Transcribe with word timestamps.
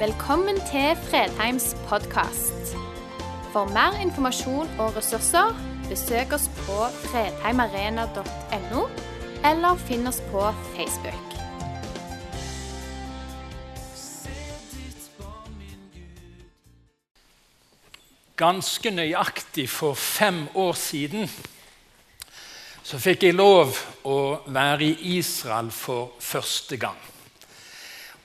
Velkommen 0.00 0.56
til 0.56 0.96
Fredheims 0.96 1.76
podkast. 1.88 2.70
For 3.52 3.68
mer 3.68 3.98
informasjon 4.00 4.70
og 4.80 4.94
ressurser, 4.96 5.52
besøk 5.90 6.32
oss 6.32 6.46
på 6.62 6.86
fredheimarena.no, 7.02 8.86
eller 9.50 9.82
finn 9.84 10.08
oss 10.08 10.22
på 10.30 10.46
Facebook. 10.72 11.36
Ganske 18.40 18.96
nøyaktig 18.96 19.68
for 19.68 19.92
fem 19.94 20.46
år 20.54 20.80
siden 20.80 21.28
så 22.82 22.96
fikk 22.96 23.28
jeg 23.28 23.36
lov 23.36 23.76
å 24.08 24.18
være 24.48 24.94
i 24.94 25.18
Israel 25.20 25.68
for 25.68 26.16
første 26.24 26.80
gang. 26.80 27.19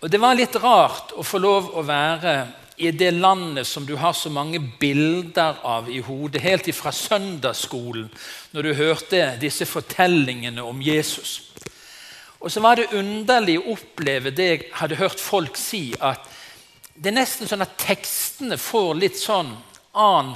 Og 0.05 0.11
Det 0.11 0.19
var 0.21 0.35
litt 0.37 0.53
rart 0.61 1.15
å 1.17 1.23
få 1.25 1.39
lov 1.41 1.71
å 1.79 1.81
være 1.81 2.33
i 2.77 2.91
det 2.93 3.07
landet 3.15 3.65
som 3.65 3.87
du 3.87 3.95
har 3.97 4.13
så 4.13 4.29
mange 4.29 4.59
bilder 4.77 5.55
av 5.65 5.87
i 5.89 5.97
hodet, 6.05 6.43
helt 6.43 6.67
ifra 6.69 6.91
søndagsskolen, 6.93 8.11
når 8.53 8.67
du 8.67 8.73
hørte 8.77 9.21
disse 9.41 9.65
fortellingene 9.65 10.61
om 10.61 10.83
Jesus. 10.85 11.31
Og 12.37 12.53
så 12.53 12.61
var 12.61 12.77
det 12.77 12.93
underlig 12.93 13.55
å 13.57 13.73
oppleve 13.73 14.29
det 14.29 14.45
jeg 14.45 14.67
hadde 14.77 14.99
hørt 14.99 15.23
folk 15.23 15.57
si, 15.57 15.87
at 15.97 16.29
det 16.93 17.09
er 17.09 17.17
nesten 17.17 17.49
sånn 17.49 17.65
at 17.65 17.73
tekstene 17.81 18.59
får 18.61 18.91
litt 18.99 19.17
sånn 19.17 19.49
annen 19.97 20.35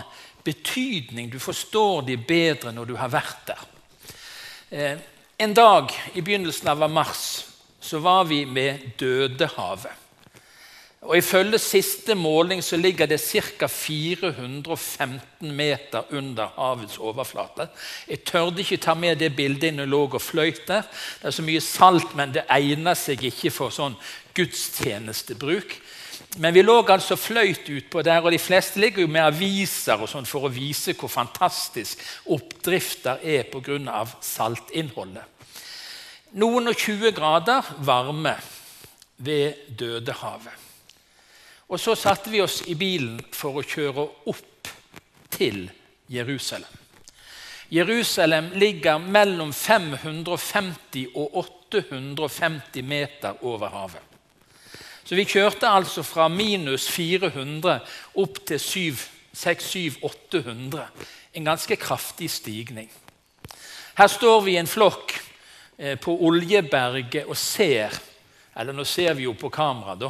betydning. 0.49 1.29
Du 1.29 1.37
forstår 1.37 2.07
de 2.09 2.17
bedre 2.17 2.73
når 2.73 2.89
du 2.89 2.95
har 2.97 3.13
vært 3.13 3.45
der. 3.53 3.69
Eh, 4.73 4.97
en 5.45 5.53
dag 5.53 5.93
i 6.17 6.25
begynnelsen 6.25 6.73
av 6.73 6.89
mars 6.89 7.45
så 7.79 7.99
var 8.03 8.23
vi 8.29 8.45
med 8.45 8.79
Dødehavet. 8.99 10.05
Og 11.01 11.17
Ifølge 11.17 11.57
siste 11.63 12.15
måling 12.15 12.63
så 12.63 12.77
ligger 12.77 13.05
det 13.07 13.21
ca. 13.21 13.67
415 13.67 15.51
meter 15.55 16.03
under 16.11 16.51
havets 16.55 16.97
overflate. 16.97 17.69
Jeg 18.07 18.19
tørde 18.27 18.59
ikke 18.59 18.77
ta 18.77 18.93
med 18.93 19.15
det 19.15 19.35
bildet 19.35 19.73
når 19.73 19.83
jeg 19.83 19.89
lå 19.89 20.01
og 20.07 20.21
fløyt 20.21 20.67
der. 20.67 20.81
Det 21.21 21.27
er 21.27 21.31
så 21.31 21.41
mye 21.41 21.61
salt, 21.61 22.15
men 22.15 22.33
det 22.33 22.43
egner 22.49 22.99
seg 22.99 23.23
ikke 23.23 23.51
for 23.51 23.71
sånn 23.71 23.95
gudstjenestebruk. 24.35 25.79
Men 26.37 26.53
vi 26.53 26.61
lå 26.61 26.83
altså 26.83 27.15
fløyt 27.15 27.69
utpå 27.69 28.03
der, 28.03 28.19
og 28.21 28.31
de 28.31 28.39
fleste 28.39 28.79
ligger 28.79 29.01
jo 29.01 29.07
med 29.07 29.23
aviser 29.23 30.03
og 30.03 30.09
sånn 30.11 30.27
for 30.27 30.45
å 30.45 30.53
vise 30.53 30.93
hvor 30.99 31.09
fantastisk 31.09 32.03
oppdrifter 32.27 33.23
er 33.23 33.47
pga. 33.47 34.05
saltinnholdet. 34.21 35.38
Noen 36.37 36.69
og 36.69 36.75
20 36.77 37.09
grader 37.17 37.65
varme 37.81 38.35
ved 39.17 39.53
Dødehavet. 39.79 40.53
Og 41.69 41.79
så 41.81 41.95
satte 41.97 42.29
vi 42.29 42.41
oss 42.41 42.61
i 42.69 42.75
bilen 42.77 43.19
for 43.33 43.57
å 43.57 43.65
kjøre 43.65 44.05
opp 44.29 44.69
til 45.33 45.71
Jerusalem. 46.09 46.69
Jerusalem 47.73 48.51
ligger 48.61 48.97
mellom 49.01 49.53
550 49.53 51.07
og 51.15 51.35
850 51.65 52.85
meter 52.85 53.33
over 53.45 53.67
havet. 53.73 54.01
Så 55.05 55.15
vi 55.17 55.25
kjørte 55.25 55.69
altså 55.69 56.03
fra 56.05 56.27
minus 56.29 56.89
400 56.93 57.79
opp 58.21 58.45
til 58.45 58.59
600-800. 59.33 60.85
En 61.33 61.45
ganske 61.45 61.75
kraftig 61.81 62.29
stigning. 62.29 62.89
Her 63.97 64.07
står 64.07 64.41
vi 64.45 64.51
i 64.53 64.61
en 64.61 64.69
flokk 64.69 65.28
på 66.01 66.15
Oljeberget 66.27 67.29
og 67.29 67.37
ser 67.37 67.93
Eller 68.59 68.75
nå 68.75 68.83
ser 68.83 69.13
vi 69.15 69.23
jo 69.23 69.31
på 69.39 69.47
kamera, 69.49 69.93
da. 69.95 70.09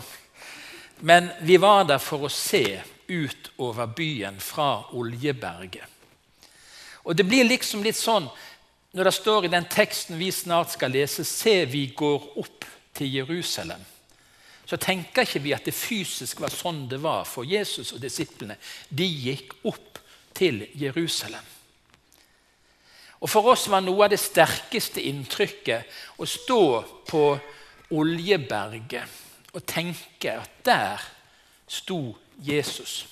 Men 1.06 1.28
vi 1.46 1.58
var 1.62 1.84
der 1.86 2.00
for 2.02 2.26
å 2.26 2.32
se 2.34 2.80
ut 3.08 3.52
over 3.62 3.92
byen 3.94 4.40
fra 4.42 4.88
Oljeberget. 4.98 5.86
Og 7.06 7.14
det 7.16 7.28
blir 7.30 7.46
liksom 7.46 7.84
litt 7.86 8.00
sånn 8.00 8.26
når 8.98 9.06
det 9.06 9.14
står 9.14 9.46
i 9.46 9.54
den 9.54 9.68
teksten 9.70 10.18
vi 10.18 10.32
snart 10.34 10.74
skal 10.74 10.96
lese, 10.96 11.22
se, 11.28 11.62
vi 11.70 11.92
går 11.94 12.26
opp 12.42 12.66
til 12.98 13.20
Jerusalem 13.20 13.86
så 14.70 14.78
tenker 14.78 15.26
ikke 15.26 15.42
vi 15.42 15.54
at 15.56 15.66
det 15.66 15.74
fysisk 15.74 16.44
var 16.44 16.54
sånn 16.54 16.84
det 16.92 17.00
var 17.02 17.24
for 17.26 17.48
Jesus 17.48 17.90
og 17.96 18.04
disiplene. 18.04 18.60
De 18.90 19.08
gikk 19.08 19.56
opp 19.66 19.98
til 20.38 20.62
Jerusalem. 20.78 21.42
Og 23.20 23.30
For 23.30 23.52
oss 23.52 23.68
var 23.68 23.84
noe 23.84 24.06
av 24.06 24.14
det 24.14 24.22
sterkeste 24.22 25.04
inntrykket 25.10 26.20
å 26.20 26.28
stå 26.28 26.64
på 27.10 27.24
Oljeberget 28.00 29.56
og 29.56 29.66
tenke 29.68 30.36
at 30.40 30.60
der 30.64 31.08
sto 31.68 32.16
Jesus. 32.46 33.08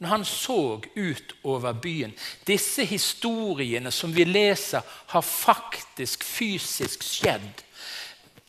Når 0.00 0.08
han 0.08 0.24
så 0.24 0.80
ut 0.96 1.34
over 1.44 1.74
byen 1.76 2.14
Disse 2.46 2.86
historiene 2.88 3.90
som 3.92 4.14
vi 4.14 4.24
leser, 4.24 4.80
har 5.12 5.26
faktisk 5.26 6.24
fysisk 6.24 7.04
skjedd 7.04 7.66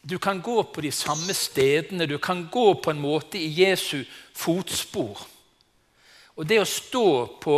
du 0.01 0.17
kan 0.17 0.41
gå 0.41 0.63
på 0.63 0.81
de 0.81 0.91
samme 0.91 1.33
stedene, 1.33 2.05
du 2.05 2.17
kan 2.17 2.47
gå 2.51 2.73
på 2.81 2.91
en 2.91 3.01
måte 3.01 3.37
i 3.37 3.51
Jesu 3.61 4.03
fotspor. 4.33 5.19
Og 6.35 6.47
det 6.49 6.57
å 6.57 6.65
stå 6.65 7.07
på 7.41 7.57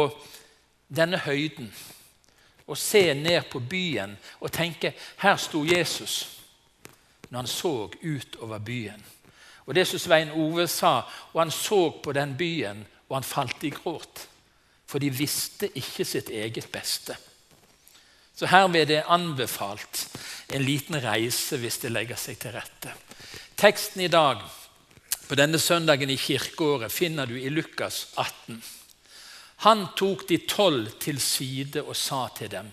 denne 0.91 1.21
høyden 1.23 1.69
og 2.67 2.77
se 2.77 3.13
ned 3.13 3.49
på 3.51 3.59
byen 3.59 4.15
og 4.39 4.51
tenke 4.51 4.93
her 5.23 5.35
sto 5.37 5.65
Jesus 5.65 6.39
når 7.29 7.39
han 7.39 7.49
så 7.49 7.89
ut 7.89 8.35
over 8.45 8.59
byen. 8.59 9.03
Og 9.65 9.75
det 9.75 9.87
som 9.87 9.99
Svein 9.99 10.31
Ove 10.37 10.67
sa, 10.67 11.01
og 11.33 11.39
han 11.41 11.51
så 11.51 11.89
på 12.03 12.13
den 12.13 12.35
byen, 12.37 12.83
og 13.09 13.15
han 13.15 13.25
falt 13.25 13.63
i 13.63 13.71
gråt. 13.73 14.27
For 14.85 15.01
de 15.01 15.09
visste 15.09 15.71
ikke 15.73 16.05
sitt 16.05 16.29
eget 16.29 16.67
beste. 16.71 17.15
Så 18.35 18.45
herved 18.49 18.81
er 18.81 18.89
det 18.89 19.03
anbefalt 19.09 20.07
en 20.53 20.61
liten 20.65 20.99
reise 21.01 21.57
hvis 21.57 21.79
det 21.81 21.93
legger 21.93 22.19
seg 22.19 22.37
til 22.41 22.53
rette. 22.53 22.93
Teksten 23.57 24.01
i 24.05 24.11
dag 24.11 24.41
på 25.27 25.37
denne 25.39 25.57
søndagen 25.61 26.09
i 26.09 26.19
kirkeåret 26.19 26.93
finner 26.93 27.29
du 27.29 27.37
i 27.39 27.49
Lukas 27.49 28.07
18. 28.17 28.61
Han 29.63 29.85
tok 29.95 30.25
de 30.27 30.37
tolv 30.47 30.89
til 30.99 31.21
side 31.23 31.83
og 31.83 31.95
sa 31.95 32.27
til 32.35 32.51
dem.: 32.51 32.67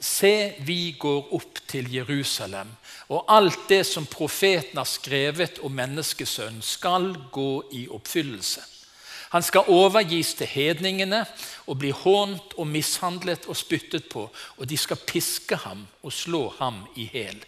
Se, 0.00 0.54
vi 0.66 0.96
går 0.98 1.28
opp 1.34 1.60
til 1.70 1.86
Jerusalem, 1.94 2.72
og 3.08 3.24
alt 3.30 3.68
det 3.68 3.84
som 3.86 4.06
profeten 4.06 4.80
har 4.80 4.88
skrevet 4.88 5.60
om 5.62 5.72
menneskesønnen, 5.72 6.62
skal 6.62 7.14
gå 7.30 7.62
i 7.72 7.86
oppfyllelse. 7.88 8.60
Han 9.32 9.42
skal 9.42 9.70
overgis 9.70 10.34
til 10.34 10.46
hedningene 10.46 11.22
og 11.66 11.78
bli 11.78 11.92
hånt 11.94 12.52
og 12.58 12.66
mishandlet 12.66 13.46
og 13.46 13.56
spyttet 13.56 14.10
på, 14.12 14.26
og 14.56 14.68
de 14.68 14.76
skal 14.76 15.00
piske 15.06 15.56
ham 15.56 15.86
og 16.02 16.12
slå 16.12 16.48
ham 16.58 16.82
i 16.96 17.06
hjel. 17.12 17.38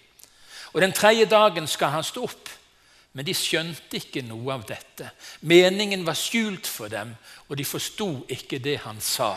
Og 0.73 0.81
Den 0.81 0.93
tredje 0.93 1.27
dagen 1.27 1.67
skal 1.67 1.89
han 1.89 2.05
stå 2.05 2.23
opp. 2.25 2.49
Men 3.15 3.27
de 3.27 3.35
skjønte 3.37 4.01
ikke 4.01 4.25
noe 4.27 4.57
av 4.57 4.65
dette. 4.67 5.13
Meningen 5.47 6.03
var 6.07 6.19
skjult 6.19 6.67
for 6.67 6.91
dem, 6.91 7.15
og 7.49 7.59
de 7.59 7.67
forsto 7.67 8.09
ikke 8.29 8.59
det 8.63 8.81
han 8.83 8.99
sa. 9.03 9.37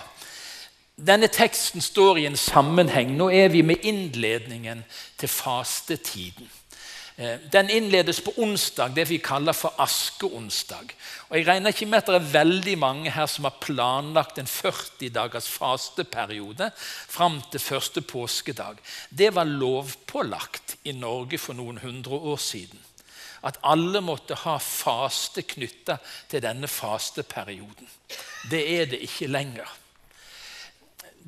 Denne 0.98 1.30
teksten 1.30 1.84
står 1.86 2.24
i 2.24 2.26
en 2.26 2.40
sammenheng. 2.42 3.12
Nå 3.20 3.30
er 3.30 3.52
vi 3.54 3.62
med 3.62 3.86
innledningen 3.86 4.82
til 5.22 5.30
fastetiden. 5.30 6.50
Eh, 7.18 7.38
den 7.54 7.70
innledes 7.70 8.22
på 8.22 8.34
onsdag, 8.38 8.96
det 8.98 9.06
vi 9.10 9.20
kaller 9.22 9.54
for 9.54 9.74
askeonsdag. 9.78 10.94
Og 11.30 11.38
Jeg 11.38 11.48
regner 11.48 11.74
ikke 11.74 11.86
med 11.86 12.02
at 12.02 12.10
det 12.10 12.16
er 12.16 12.34
veldig 12.34 12.78
mange 12.78 13.12
her 13.12 13.26
som 13.26 13.46
har 13.46 13.62
planlagt 13.62 14.38
en 14.38 14.50
40 14.50 15.10
dagers 15.10 15.50
fasteperiode 15.50 16.72
fram 16.78 17.42
til 17.52 17.60
første 17.60 18.02
påskedag. 18.02 18.78
Det 19.10 19.36
var 19.36 19.46
lovpålagt 19.46 20.78
i 20.84 20.92
Norge 20.92 21.38
for 21.38 21.54
noen 21.54 21.78
hundre 21.78 22.12
år 22.14 22.38
siden. 22.38 22.87
At 23.44 23.60
alle 23.64 24.02
måtte 24.02 24.36
ha 24.36 24.58
faste 24.58 25.44
knytta 25.46 25.98
til 26.30 26.42
denne 26.42 26.68
fasteperioden. 26.68 27.90
Det 28.52 28.64
er 28.80 28.90
det 28.90 29.02
ikke 29.06 29.28
lenger. 29.28 29.70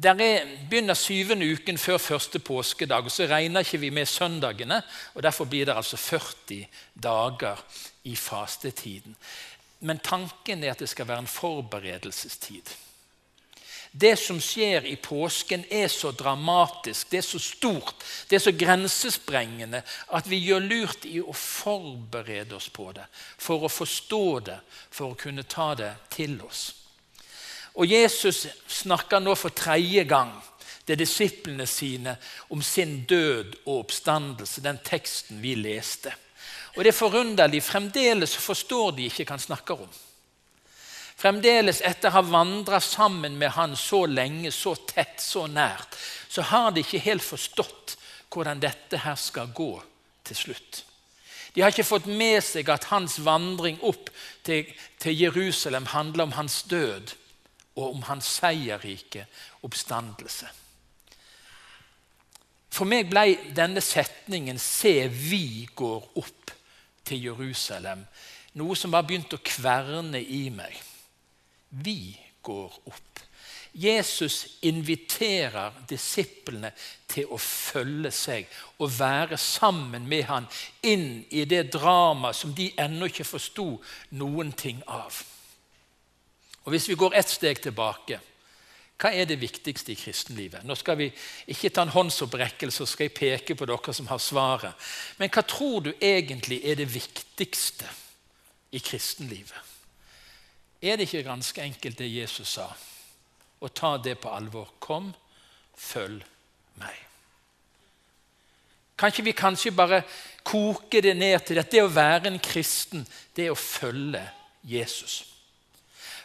Der 0.03 0.15
er, 0.23 0.45
begynner 0.69 0.93
syvende 0.93 1.51
uken 1.51 1.77
før 1.77 1.97
første 1.97 2.39
påskedag. 2.39 3.03
og 3.03 3.11
Så 3.11 3.25
regner 3.27 3.59
ikke 3.59 3.77
vi 3.77 3.89
med 3.89 4.05
søndagene. 4.05 4.81
og 5.13 5.23
Derfor 5.23 5.45
blir 5.45 5.65
det 5.65 5.75
altså 5.75 5.97
40 5.97 6.65
dager 7.03 7.65
i 8.03 8.15
fastetiden. 8.15 9.15
Men 9.79 9.99
tanken 9.99 10.63
er 10.63 10.71
at 10.71 10.79
det 10.79 10.89
skal 10.89 11.07
være 11.07 11.19
en 11.19 11.27
forberedelsestid. 11.27 12.75
Det 13.91 14.15
som 14.19 14.37
skjer 14.41 14.85
i 14.85 14.95
påsken, 14.95 15.63
er 15.69 15.87
så 15.87 16.11
dramatisk, 16.11 17.09
det 17.09 17.17
er 17.17 17.25
så 17.25 17.39
stort, 17.41 18.03
det 18.29 18.37
er 18.37 18.43
så 18.43 18.53
grensesprengende 18.53 19.81
at 20.13 20.29
vi 20.29 20.37
gjør 20.43 20.61
lurt 20.61 21.07
i 21.09 21.17
å 21.21 21.33
forberede 21.33 22.55
oss 22.55 22.69
på 22.69 22.91
det, 22.93 23.07
for 23.37 23.65
å 23.65 23.71
forstå 23.71 24.25
det, 24.45 24.59
for 24.93 25.13
å 25.13 25.17
kunne 25.17 25.47
ta 25.49 25.71
det 25.79 25.93
til 26.13 26.37
oss. 26.45 26.67
Og 27.79 27.89
Jesus 27.89 28.45
snakker 28.67 29.23
nå 29.23 29.33
for 29.39 29.55
tredje 29.55 30.03
gang 30.05 30.35
til 30.85 30.97
disiplene 30.99 31.65
sine 31.69 32.15
om 32.53 32.61
sin 32.65 33.03
død 33.09 33.55
og 33.65 33.85
oppstandelse, 33.85 34.61
den 34.65 34.81
teksten 34.85 35.41
vi 35.41 35.55
leste. 35.57 36.13
Og 36.77 36.83
det 36.83 36.93
er 36.93 36.97
forunderlig, 36.97 37.63
fremdeles 37.65 38.35
forstår 38.37 38.93
de 38.97 39.09
ikke 39.09 39.25
hva 39.25 39.37
han 39.37 39.43
snakker 39.43 39.85
om. 39.85 39.97
Fremdeles, 41.19 41.81
etter 41.83 42.07
å 42.07 42.15
ha 42.15 42.21
vandra 42.23 42.79
sammen 42.79 43.35
med 43.39 43.51
han 43.57 43.75
så 43.75 44.05
lenge, 44.07 44.53
så 44.55 44.75
tett, 44.87 45.19
så 45.19 45.49
nært, 45.51 45.97
så 46.31 46.45
har 46.47 46.71
de 46.71 46.83
ikke 46.85 47.01
helt 47.03 47.25
forstått 47.25 47.97
hvordan 48.31 48.61
dette 48.63 49.01
her 49.03 49.17
skal 49.19 49.51
gå 49.51 49.73
til 50.29 50.39
slutt. 50.45 50.83
De 51.51 51.63
har 51.63 51.73
ikke 51.73 51.83
fått 51.83 52.07
med 52.07 52.39
seg 52.45 52.69
at 52.71 52.87
hans 52.93 53.17
vandring 53.25 53.81
opp 53.83 54.07
til, 54.47 54.69
til 55.01 55.17
Jerusalem 55.25 55.89
handler 55.91 56.29
om 56.29 56.37
hans 56.37 56.61
død 56.71 57.11
og 57.75 57.85
om 57.89 58.05
hans 58.07 58.29
seierrike 58.39 59.25
oppstandelse. 59.65 60.47
For 62.69 62.87
meg 62.87 63.09
ble 63.09 63.33
denne 63.57 63.81
setningen 63.81 64.59
'Se, 64.59 65.09
vi 65.09 65.67
går 65.75 66.11
opp 66.15 66.51
til 67.03 67.25
Jerusalem' 67.27 68.05
noe 68.53 68.75
som 68.75 68.91
bare 68.91 69.07
begynte 69.09 69.37
å 69.37 69.45
kverne 69.45 70.21
i 70.21 70.49
meg. 70.53 70.77
Vi 71.69 72.19
går 72.41 72.79
opp. 72.85 73.19
Jesus 73.71 74.57
inviterer 74.65 75.75
disiplene 75.89 76.71
til 77.07 77.29
å 77.29 77.37
følge 77.37 78.11
seg 78.11 78.47
og 78.81 78.89
være 78.97 79.37
sammen 79.37 80.07
med 80.09 80.25
han 80.25 80.47
inn 80.81 81.21
i 81.29 81.45
det 81.45 81.67
dramaet 81.75 82.35
som 82.35 82.55
de 82.57 82.71
ennå 82.81 83.11
ikke 83.11 83.27
forsto 83.29 83.67
noen 84.17 84.51
ting 84.57 84.81
av. 84.87 85.21
Og 86.65 86.73
Hvis 86.73 86.89
vi 86.89 86.97
går 86.97 87.15
ett 87.15 87.29
steg 87.29 87.61
tilbake 87.61 88.19
hva 88.99 89.13
er 89.15 89.29
det 89.29 89.37
viktigste 89.39 89.93
i 89.93 89.95
kristenlivet? 89.95 90.65
Nå 90.67 90.75
skal 90.75 90.97
vi 90.99 91.05
ikke 91.53 91.69
ta 91.71 91.85
en 91.85 91.93
håndsopprekkelse, 91.93 92.83
og 92.83 92.89
skal 92.91 93.07
jeg 93.07 93.15
peke 93.15 93.55
på 93.55 93.67
dere 93.69 93.93
som 93.95 94.09
har 94.11 94.19
svaret. 94.19 94.75
Men 95.15 95.31
hva 95.31 95.43
tror 95.47 95.85
du 95.85 95.93
egentlig 95.93 96.59
er 96.67 96.75
det 96.81 96.89
viktigste 96.91 97.87
i 98.75 98.81
kristenlivet? 98.83 99.55
Er 100.81 100.95
det 100.95 101.07
ikke 101.07 101.27
ganske 101.27 101.61
enkelt 101.61 101.99
det 101.99 102.07
Jesus 102.07 102.55
sa? 102.55 102.69
Og 103.59 103.73
ta 103.75 103.97
det 103.97 104.17
på 104.21 104.31
alvor. 104.31 104.71
Kom, 104.79 105.11
følg 105.75 106.23
meg. 106.79 107.05
Kan 108.99 109.11
ikke 109.11 109.27
vi 109.27 109.35
kanskje 109.35 109.75
bare 109.75 110.03
koke 110.43 111.01
det 111.03 111.15
ned 111.17 111.39
til 111.47 111.59
at 111.59 111.71
det 111.71 111.83
å 111.83 111.91
være 111.91 112.31
en 112.31 112.39
kristen, 112.43 113.05
det 113.35 113.47
er 113.47 113.55
å 113.55 113.59
følge 113.59 114.23
Jesus? 114.67 115.25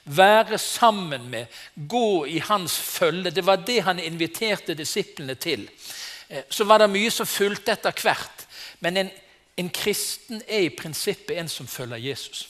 være 0.04 0.58
sammen 0.58 1.30
med, 1.30 1.46
gå 1.74 2.26
i 2.26 2.38
hans 2.38 2.76
følge. 2.78 3.30
Det 3.30 3.46
var 3.46 3.56
det 3.56 3.80
han 3.82 3.98
inviterte 3.98 4.74
disiplene 4.74 5.34
til. 5.34 5.68
Eh, 6.28 6.44
så 6.50 6.64
var 6.64 6.78
det 6.78 6.90
mye 6.92 7.10
som 7.10 7.26
fulgte 7.26 7.72
etter 7.72 7.94
hvert. 8.02 8.46
Men 8.80 8.96
en, 8.96 9.10
en 9.56 9.70
kristen 9.70 10.42
er 10.48 10.66
i 10.66 10.74
prinsippet 10.76 11.38
en 11.38 11.48
som 11.48 11.66
følger 11.66 11.96
Jesus. 11.96 12.48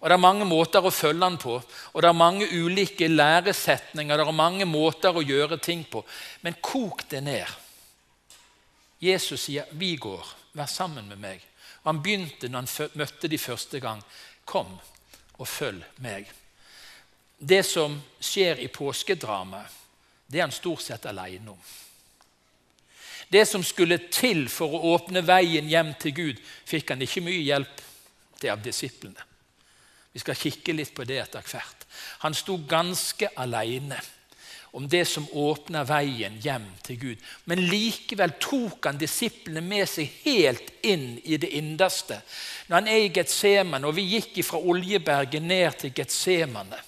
Og 0.00 0.08
Det 0.08 0.14
er 0.14 0.22
mange 0.22 0.44
måter 0.46 0.84
å 0.84 0.94
følge 0.94 1.24
han 1.24 1.38
på, 1.42 1.56
og 1.92 2.02
det 2.02 2.08
er 2.08 2.14
mange 2.14 2.46
ulike 2.46 3.08
læresetninger. 3.08 4.16
Det 4.16 4.26
er 4.26 4.32
mange 4.32 4.64
måter 4.64 5.16
å 5.16 5.24
gjøre 5.24 5.58
ting 5.58 5.82
på. 5.84 6.04
Men 6.42 6.54
kok 6.62 7.02
det 7.10 7.22
ned. 7.22 7.46
Jesus 9.00 9.40
sier, 9.40 9.64
'Vi 9.70 9.96
går. 9.96 10.26
Vær 10.52 10.66
sammen 10.66 11.08
med 11.08 11.18
meg.' 11.18 11.42
Og 11.82 11.94
Han 11.94 12.02
begynte 12.02 12.48
når 12.48 12.58
han 12.58 12.90
møtte 12.94 13.28
de 13.28 13.38
første 13.38 13.80
gang. 13.80 14.02
'Kom, 14.44 14.78
og 15.38 15.48
følg 15.48 15.84
meg. 15.96 16.26
Det 17.38 17.62
som 17.66 18.02
skjer 18.20 18.58
i 18.58 18.68
påskedramaet, 18.68 19.70
det 20.26 20.38
er 20.38 20.42
han 20.42 20.52
stort 20.52 20.82
sett 20.82 21.06
alene 21.06 21.50
om. 21.50 21.60
Det 23.28 23.48
som 23.48 23.64
skulle 23.64 23.98
til 24.10 24.48
for 24.48 24.72
å 24.72 24.94
åpne 24.94 25.22
veien 25.26 25.68
hjem 25.68 25.94
til 26.00 26.14
Gud, 26.16 26.42
fikk 26.68 26.90
han 26.90 27.04
ikke 27.04 27.24
mye 27.24 27.44
hjelp 27.44 27.82
til 28.40 28.50
av 28.50 28.62
disiplene. 28.64 29.27
Vi 30.12 30.22
skal 30.22 30.38
kikke 30.38 30.74
litt 30.74 30.94
på 30.96 31.06
det 31.08 31.20
etter 31.22 31.44
hvert. 31.44 31.84
Han 32.24 32.36
sto 32.36 32.56
ganske 32.68 33.30
alene 33.36 33.98
om 34.76 34.88
det 34.88 35.04
som 35.08 35.26
åpna 35.32 35.82
veien 35.88 36.36
hjem 36.44 36.66
til 36.84 36.98
Gud. 37.00 37.22
Men 37.48 37.64
likevel 37.70 38.34
tok 38.40 38.84
han 38.90 39.00
disiplene 39.00 39.62
med 39.64 39.88
seg 39.88 40.10
helt 40.26 40.70
inn 40.86 41.16
i 41.24 41.38
det 41.40 41.50
innerste. 41.56 42.20
Når 42.68 42.76
han 42.76 42.90
er 42.92 43.06
i 43.06 43.12
Getsemane, 43.14 43.88
og 43.88 43.96
vi 43.96 44.06
gikk 44.12 44.42
fra 44.46 44.60
Oljeberget 44.60 45.42
ned 45.44 45.80
til 45.80 45.94
Getsemane. 45.96 46.82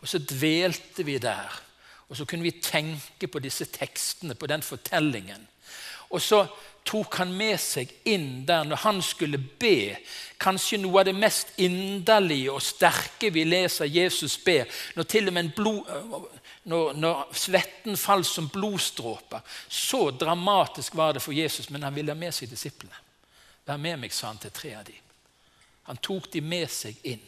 Og 0.00 0.08
så 0.08 0.18
dvelte 0.18 1.06
vi 1.06 1.18
der. 1.22 1.60
Og 2.10 2.18
så 2.18 2.26
kunne 2.26 2.42
vi 2.42 2.58
tenke 2.58 3.28
på 3.30 3.38
disse 3.38 3.68
tekstene, 3.70 4.34
på 4.34 4.48
den 4.50 4.62
fortellingen. 4.66 5.46
Og 6.10 6.22
så 6.22 6.42
tok 6.84 7.20
han 7.20 7.32
med 7.36 7.58
seg 7.60 7.90
inn 8.08 8.44
der 8.46 8.64
når 8.66 8.82
han 8.84 9.00
skulle 9.04 9.38
be. 9.38 9.96
Kanskje 10.40 10.80
noe 10.80 11.02
av 11.02 11.08
det 11.10 11.14
mest 11.16 11.52
inderlige 11.60 12.52
og 12.54 12.64
sterke 12.64 13.30
vi 13.34 13.44
leser 13.44 13.90
Jesus 13.90 14.38
be. 14.44 14.64
Når 14.96 15.08
til 15.10 15.30
og 15.30 15.36
med 15.36 15.52
blod, 15.56 15.90
når, 16.70 16.92
når 16.96 17.22
svetten 17.36 17.96
falt 18.00 18.26
som 18.26 18.48
blodstråper. 18.52 19.44
Så 19.68 20.10
dramatisk 20.10 20.96
var 20.96 21.14
det 21.14 21.22
for 21.22 21.36
Jesus, 21.36 21.70
men 21.70 21.82
han 21.82 21.94
ville 21.94 22.12
ha 22.12 22.18
med 22.18 22.34
seg 22.34 22.50
disiplene. 22.50 22.96
Vær 23.66 23.80
med 23.80 24.00
meg, 24.02 24.12
sa 24.12 24.32
han 24.32 24.40
til 24.40 24.52
tre 24.54 24.74
av 24.78 24.86
dem. 24.88 25.00
Han 25.90 26.00
tok 26.02 26.30
dem 26.32 26.48
med 26.48 26.70
seg 26.70 26.96
inn. 27.06 27.22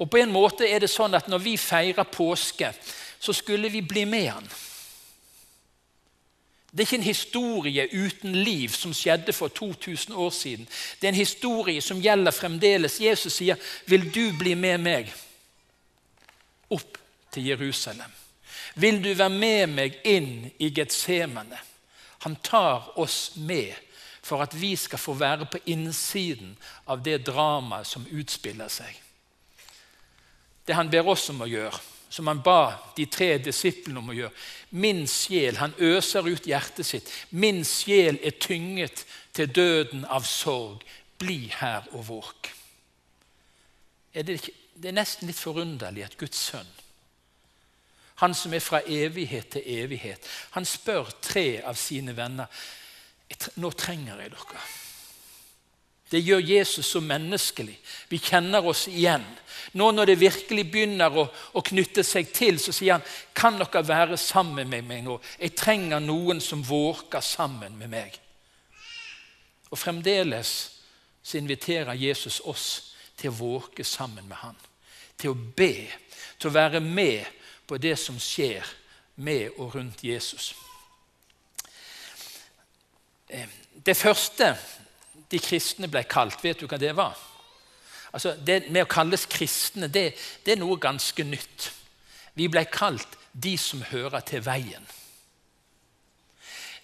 Og 0.00 0.08
på 0.10 0.20
en 0.20 0.32
måte 0.32 0.64
er 0.64 0.80
det 0.80 0.88
sånn 0.90 1.14
at 1.14 1.28
Når 1.28 1.42
vi 1.44 1.56
feirer 1.60 2.08
påske, 2.08 2.72
så 3.20 3.32
skulle 3.36 3.68
vi 3.68 3.82
bli 3.84 4.06
med 4.08 4.28
han. 4.30 4.46
Det 6.70 6.78
er 6.78 6.86
ikke 6.86 6.96
en 6.96 7.02
historie 7.02 7.88
uten 7.92 8.34
liv 8.36 8.68
som 8.68 8.92
skjedde 8.94 9.32
for 9.32 9.48
2000 9.48 10.14
år 10.14 10.30
siden. 10.30 10.68
Det 11.00 11.08
er 11.08 11.12
en 11.12 11.18
historie 11.18 11.80
som 11.80 12.02
gjelder 12.02 12.30
fremdeles. 12.30 13.00
Jesus 13.00 13.32
sier, 13.32 13.56
'Vil 13.86 14.14
du 14.14 14.38
bli 14.38 14.54
med 14.54 14.78
meg 14.78 15.12
opp 16.70 16.98
til 17.32 17.46
Jerusalem?' 17.46 18.14
'Vil 18.74 19.04
du 19.04 19.14
være 19.14 19.30
med 19.30 19.66
meg 19.66 19.98
inn 20.04 20.50
i 20.58 20.70
Getsemane?' 20.70 21.58
Han 22.18 22.36
tar 22.36 22.98
oss 22.98 23.32
med 23.36 23.72
for 24.22 24.42
at 24.42 24.60
vi 24.60 24.76
skal 24.76 24.98
få 24.98 25.14
være 25.14 25.46
på 25.46 25.58
innsiden 25.66 26.56
av 26.86 27.02
det 27.02 27.26
dramaet 27.26 27.86
som 27.86 28.06
utspiller 28.10 28.68
seg. 28.68 29.02
Det 30.66 30.74
han 30.74 30.90
ber 30.90 31.08
oss 31.08 31.30
om 31.32 31.40
å 31.40 31.48
gjøre, 31.48 31.80
som 32.10 32.26
han 32.26 32.42
ba 32.42 32.74
de 32.96 33.06
tre 33.06 33.36
disiplene 33.38 34.00
om 34.02 34.10
å 34.10 34.16
gjøre. 34.16 34.34
Min 34.70 35.06
sjel, 35.06 35.56
Han 35.56 35.74
øser 35.78 36.26
ut 36.26 36.46
hjertet 36.46 36.86
sitt. 36.86 37.10
Min 37.30 37.64
sjel 37.64 38.18
er 38.22 38.34
tynget 38.40 39.04
til 39.32 39.46
døden 39.46 40.04
av 40.04 40.26
sorg. 40.26 40.82
Bli 41.18 41.52
her 41.54 41.86
og 41.92 42.08
våk. 42.08 42.50
Er 44.14 44.22
det, 44.22 44.40
ikke, 44.40 44.52
det 44.74 44.88
er 44.90 44.98
nesten 44.98 45.30
litt 45.30 45.38
forunderlig 45.38 46.04
at 46.04 46.18
Guds 46.18 46.38
sønn, 46.50 46.76
han 48.20 48.34
som 48.34 48.52
er 48.52 48.60
fra 48.60 48.82
evighet 48.84 49.54
til 49.54 49.62
evighet, 49.64 50.26
han 50.50 50.66
spør 50.68 51.08
tre 51.22 51.62
av 51.64 51.78
sine 51.78 52.12
venner 52.16 52.50
nå 53.62 53.70
trenger 53.78 54.18
jeg 54.20 54.32
dere. 54.34 54.62
Det 56.10 56.20
gjør 56.20 56.40
Jesus 56.42 56.86
så 56.86 57.00
menneskelig. 57.00 57.76
Vi 58.08 58.18
kjenner 58.18 58.66
oss 58.66 58.88
igjen. 58.90 59.24
Nå 59.78 59.90
når 59.94 60.10
det 60.10 60.16
virkelig 60.18 60.64
begynner 60.72 61.14
å, 61.14 61.26
å, 61.30 61.62
knytte 61.62 62.02
seg 62.06 62.32
til, 62.34 62.58
så 62.58 62.74
sier 62.74 62.96
han 62.96 63.04
kan 63.36 63.60
dere 63.60 63.84
være 63.86 64.18
sammen 64.18 64.66
med 64.70 64.88
meg 64.88 65.04
nå. 65.06 65.20
Jeg 65.38 65.54
trenger 65.58 66.02
noen 66.02 66.42
som 66.42 66.64
våker 66.66 67.22
sammen 67.22 67.78
med 67.78 67.92
meg. 67.92 68.18
Og 69.70 69.78
fremdeles 69.78 70.54
så 71.22 71.38
inviterer 71.38 71.94
Jesus 71.94 72.40
oss 72.42 72.66
til 73.20 73.30
å 73.30 73.38
våke 73.38 73.86
sammen 73.86 74.26
med 74.26 74.40
han. 74.42 74.58
Til 75.20 75.34
å 75.34 75.38
be, 75.38 75.86
til 76.40 76.50
å 76.50 76.56
være 76.56 76.82
med 76.82 77.28
på 77.70 77.78
det 77.78 77.94
som 78.00 78.18
skjer 78.18 78.66
med 79.22 79.60
og 79.60 79.76
rundt 79.76 80.02
Jesus. 80.02 80.54
Eh, 83.28 83.46
det 83.86 83.94
første 83.94 84.56
de 85.30 85.38
kristne 85.38 85.88
ble 85.90 86.02
kalt, 86.10 86.42
vet 86.42 86.60
du 86.60 86.66
hva 86.66 86.78
det 86.80 86.94
var? 86.98 87.18
Altså, 88.10 88.34
det 88.34 88.64
med 88.70 88.84
å 88.84 88.90
kalles 88.90 89.26
kristne, 89.30 89.86
det, 89.88 90.10
det 90.44 90.56
er 90.56 90.62
noe 90.62 90.78
ganske 90.82 91.24
nytt. 91.24 91.70
Vi 92.34 92.48
ble 92.50 92.64
kalt 92.70 93.18
de 93.32 93.54
som 93.58 93.82
hører 93.90 94.24
til 94.26 94.42
veien. 94.42 94.86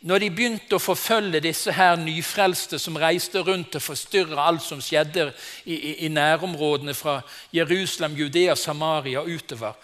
Når 0.07 0.23
de 0.23 0.29
begynte 0.31 0.77
å 0.77 0.83
forfølge 0.83 1.41
disse 1.43 1.73
her 1.75 1.97
nyfrelste 1.99 2.79
som 2.79 2.99
reiste 3.01 3.41
rundt 3.43 3.75
og 3.79 3.83
forstyrra 3.83 4.45
alt 4.45 4.63
som 4.63 4.83
skjedde 4.85 5.31
i, 5.65 5.75
i, 5.75 5.93
i, 6.07 6.11
nærområdene 6.13 6.95
fra 6.95 7.17
Jerusalem, 7.55 8.15
Judea, 8.15 8.55
Samaria 8.55 9.25
og 9.25 9.33
utover, 9.33 9.75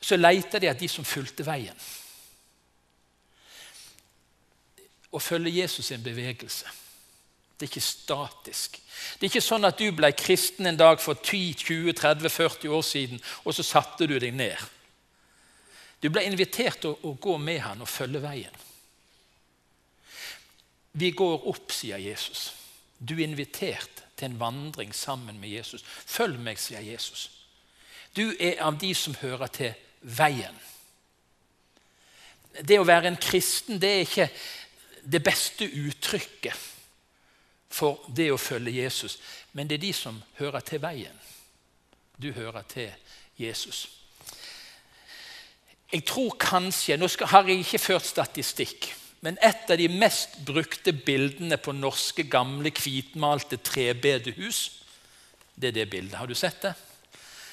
så 0.00 0.18
leita 0.18 0.58
de 0.58 0.68
etter 0.68 0.84
de 0.84 0.90
som 0.90 1.06
fulgte 1.06 1.46
veien. 1.46 1.76
Å 5.10 5.22
følge 5.22 5.54
Jesus 5.62 5.90
en 5.94 6.04
bevegelse. 6.04 6.68
Det 7.60 7.66
er 7.66 7.72
ikke 7.74 7.84
statisk. 7.84 8.78
Det 9.20 9.26
er 9.26 9.28
ikke 9.34 9.44
sånn 9.44 9.68
at 9.68 9.76
du 9.76 9.90
ble 9.92 10.08
kristen 10.16 10.64
en 10.70 10.78
dag 10.80 11.00
for 11.02 11.18
10-20-30-40 11.20 12.72
år 12.72 12.84
siden, 12.88 13.20
og 13.44 13.52
så 13.52 13.64
satte 13.66 14.08
du 14.08 14.14
deg 14.16 14.32
ned. 14.32 14.56
Du 16.00 16.08
ble 16.08 16.24
invitert 16.24 16.80
til 16.80 16.94
å, 16.94 17.10
å 17.10 17.18
gå 17.20 17.34
med 17.36 17.60
han 17.60 17.84
og 17.84 17.90
følge 17.92 18.22
veien. 18.24 18.56
Vi 20.96 21.12
går 21.12 21.44
opp, 21.52 21.68
sier 21.76 22.00
Jesus. 22.00 22.46
Du 22.96 23.18
er 23.18 23.26
invitert 23.26 24.06
til 24.16 24.30
en 24.30 24.40
vandring 24.40 24.96
sammen 24.96 25.36
med 25.36 25.52
Jesus. 25.52 25.84
Følg 25.84 26.40
meg, 26.40 26.56
sier 26.56 26.80
Jesus. 26.80 27.28
Du 28.16 28.24
er 28.40 28.56
av 28.64 28.80
de 28.80 28.94
som 28.96 29.20
hører 29.20 29.52
til 29.52 29.76
veien. 30.00 30.56
Det 32.64 32.80
å 32.80 32.88
være 32.88 33.12
en 33.12 33.20
kristen 33.20 33.84
det 33.84 33.92
er 33.92 34.08
ikke 34.08 34.30
det 35.04 35.20
beste 35.28 35.68
uttrykket 35.68 36.69
for 37.80 38.02
det 38.12 38.28
å 38.32 38.40
følge 38.40 38.82
Jesus, 38.82 39.18
men 39.56 39.68
det 39.68 39.78
er 39.78 39.86
de 39.86 39.94
som 39.96 40.20
hører 40.38 40.64
til 40.66 40.82
veien. 40.82 41.16
Du 42.20 42.30
hører 42.36 42.66
til 42.68 42.90
Jesus. 43.40 43.86
Jeg 45.90 46.04
tror 46.06 46.36
kanskje 46.38 46.98
Nå 47.00 47.08
har 47.32 47.48
jeg 47.48 47.64
ikke 47.64 47.82
ført 47.82 48.06
statistikk, 48.06 48.92
men 49.24 49.38
et 49.44 49.68
av 49.68 49.80
de 49.80 49.88
mest 49.92 50.38
brukte 50.46 50.92
bildene 50.92 51.58
på 51.60 51.74
norske, 51.76 52.24
gamle, 52.30 52.70
hvitmalte 52.72 53.58
trebedehus, 53.64 54.60
det 55.60 55.72
er 55.72 55.76
det 55.80 55.90
bildet. 55.90 56.16
Har 56.16 56.30
du 56.30 56.34
sett 56.38 56.62
det? 56.62 56.72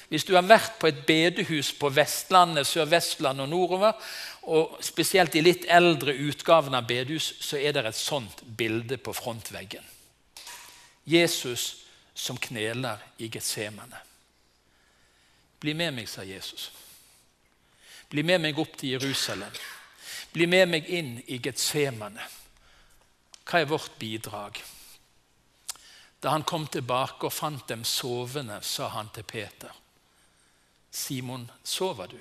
Hvis 0.08 0.24
du 0.24 0.32
har 0.38 0.46
vært 0.48 0.78
på 0.80 0.88
et 0.88 1.02
bedehus 1.04 1.74
på 1.76 1.90
Vestlandet, 1.92 2.64
Sør-Vestlandet 2.66 3.44
og 3.44 3.52
nordover, 3.52 4.08
og 4.48 4.78
spesielt 4.80 5.36
i 5.36 5.44
litt 5.44 5.66
eldre 5.68 6.14
utgaven 6.30 6.78
av 6.78 6.88
bedehus, 6.88 7.34
så 7.44 7.60
er 7.60 7.76
det 7.76 7.84
et 7.84 7.98
sånt 7.98 8.40
bilde 8.56 8.96
på 8.96 9.12
frontveggen. 9.12 9.84
Jesus 11.08 11.84
som 12.14 12.36
kneler 12.36 12.98
i 13.16 13.28
Getsemane. 13.28 13.96
Bli 15.60 15.72
med 15.74 15.94
meg, 15.96 16.08
sa 16.08 16.24
Jesus. 16.24 16.68
Bli 18.10 18.22
med 18.22 18.42
meg 18.44 18.58
opp 18.60 18.74
til 18.76 18.98
Jerusalem. 18.98 19.54
Bli 20.34 20.46
med 20.46 20.68
meg 20.68 20.90
inn 20.92 21.14
i 21.26 21.38
Getsemane. 21.40 22.26
Hva 23.48 23.62
er 23.62 23.70
vårt 23.70 23.96
bidrag? 23.98 24.60
Da 26.20 26.34
han 26.34 26.44
kom 26.44 26.66
tilbake 26.68 27.30
og 27.30 27.32
fant 27.32 27.64
dem 27.72 27.86
sovende, 27.88 28.60
sa 28.62 28.90
han 28.92 29.08
til 29.14 29.24
Peter.: 29.24 29.72
Simon, 30.90 31.48
sover 31.64 32.12
du? 32.12 32.18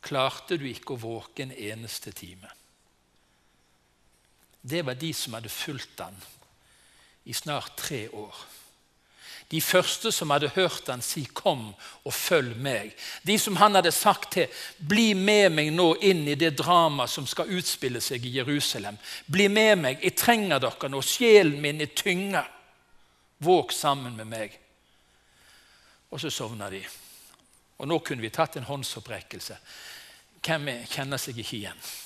Klarte 0.00 0.56
du 0.56 0.64
ikke 0.70 0.94
å 0.94 1.02
våke 1.04 1.42
en 1.42 1.52
eneste 1.52 2.12
time? 2.16 2.48
Det 4.62 4.80
var 4.86 4.96
de 4.96 5.12
som 5.12 5.36
hadde 5.36 5.52
fulgt 5.52 6.00
han 6.00 6.16
i 7.26 7.34
snart 7.34 7.76
tre 7.76 8.06
år. 8.08 8.34
De 9.50 9.60
første 9.62 10.10
som 10.10 10.30
hadde 10.34 10.50
hørt 10.56 10.88
han 10.90 11.02
si 11.02 11.24
'kom 11.24 11.74
og 12.04 12.14
følg 12.14 12.56
meg'. 12.56 12.94
De 13.26 13.38
som 13.38 13.56
han 13.56 13.74
hadde 13.74 13.92
sagt 13.92 14.32
til 14.32 14.48
'bli 14.78 15.14
med 15.14 15.50
meg 15.50 15.72
nå 15.72 15.94
inn 15.94 16.28
i 16.28 16.34
det 16.34 16.58
dramaet 16.58 17.10
som 17.10 17.26
skal 17.26 17.50
utspille 17.58 18.00
seg 18.00 18.24
i 18.26 18.40
Jerusalem'. 18.40 18.98
'Bli 19.30 19.48
med 19.48 19.76
meg, 19.76 19.98
jeg 20.02 20.16
trenger 20.16 20.58
dere 20.58 20.88
nå, 20.88 21.02
sjelen 21.02 21.60
min 21.60 21.80
er 21.80 21.86
tynga. 21.86 22.44
Våg 23.38 23.72
sammen 23.72 24.16
med 24.16 24.26
meg'. 24.26 24.58
Og 26.10 26.20
så 26.20 26.30
sovna 26.30 26.70
de. 26.70 26.84
Og 27.78 27.88
nå 27.88 27.98
kunne 27.98 28.22
vi 28.22 28.30
tatt 28.30 28.56
en 28.56 28.64
håndsopprekkelse. 28.64 29.56
Hvem 30.42 30.68
kjenner 30.86 31.16
seg 31.16 31.38
ikke 31.38 31.56
igjen? 31.56 32.05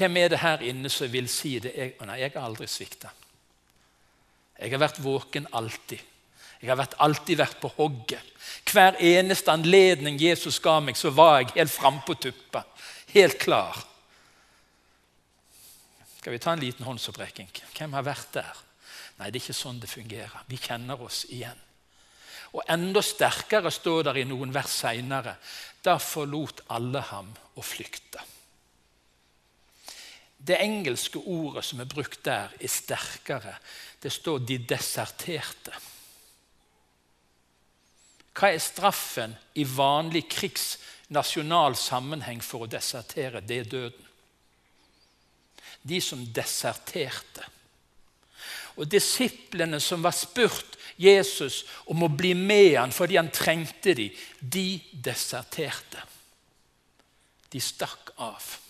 Hvem 0.00 0.16
er 0.16 0.30
det 0.32 0.38
her 0.40 0.62
inne 0.64 0.88
som 0.88 1.10
vil 1.12 1.26
si 1.28 1.58
det? 1.60 1.74
Jeg, 1.76 1.92
nei, 2.08 2.22
jeg 2.22 2.32
har 2.32 2.46
aldri 2.48 2.64
svikta. 2.70 3.10
Jeg 4.56 4.72
har 4.72 4.80
vært 4.80 5.00
våken 5.04 5.48
alltid. 5.52 6.00
Jeg 6.60 6.70
har 6.70 6.78
vært, 6.80 6.96
alltid 7.04 7.36
vært 7.36 7.58
på 7.60 7.68
hogget. 7.76 8.32
Hver 8.72 8.96
eneste 8.96 9.52
anledning 9.52 10.16
Jesus 10.20 10.56
ga 10.64 10.78
meg, 10.80 10.96
så 10.96 11.12
var 11.12 11.42
jeg 11.42 11.52
helt 11.58 11.74
frampå 11.74 12.16
tuppa. 12.16 12.64
Helt 13.12 13.36
klar. 13.44 13.76
Skal 16.16 16.32
vi 16.32 16.40
ta 16.40 16.56
en 16.56 16.64
liten 16.64 16.88
håndsopprekking? 16.88 17.52
Hvem 17.76 18.00
har 18.00 18.08
vært 18.08 18.32
der? 18.40 18.64
Nei, 19.20 19.28
det 19.28 19.36
er 19.36 19.42
ikke 19.44 19.60
sånn 19.60 19.84
det 19.84 19.92
fungerer. 19.92 20.48
Vi 20.48 20.64
kjenner 20.64 21.04
oss 21.04 21.26
igjen. 21.28 21.60
Og 22.56 22.64
enda 22.72 23.04
sterkere 23.04 23.68
står 23.68 24.08
det 24.08 24.20
i 24.24 24.28
noen 24.32 24.56
vers 24.56 24.80
seinere. 24.80 25.36
Da 25.84 26.00
forlot 26.00 26.64
alle 26.72 27.04
ham 27.12 27.28
og 27.52 27.64
flykta. 27.68 28.24
Det 30.46 30.56
engelske 30.56 31.18
ordet 31.18 31.64
som 31.64 31.80
er 31.80 31.88
brukt 31.88 32.24
der, 32.24 32.52
er 32.60 32.68
sterkere 32.68 33.54
det 34.02 34.12
står 34.12 34.38
'de 34.38 34.58
deserterte'. 34.58 35.80
Hva 38.32 38.48
er 38.48 38.58
straffen 38.58 39.34
i 39.54 39.64
vanlig 39.64 40.28
krigsnasjonal 40.30 41.76
sammenheng 41.76 42.40
for 42.42 42.64
å 42.64 42.70
desertere? 42.70 43.40
Det 43.40 43.58
er 43.58 43.64
døden. 43.64 44.06
De 45.82 46.00
som 46.00 46.24
deserterte. 46.26 47.44
Og 48.76 48.88
disiplene 48.88 49.80
som 49.80 50.02
var 50.02 50.16
spurt 50.16 50.78
Jesus 50.96 51.64
om 51.86 52.02
å 52.02 52.08
bli 52.08 52.32
med 52.34 52.78
han 52.78 52.92
fordi 52.92 53.16
han 53.16 53.32
trengte 53.32 53.94
dem, 53.94 54.16
de 54.40 54.80
deserterte. 54.92 56.00
De 57.50 57.60
stakk 57.60 58.14
av. 58.16 58.69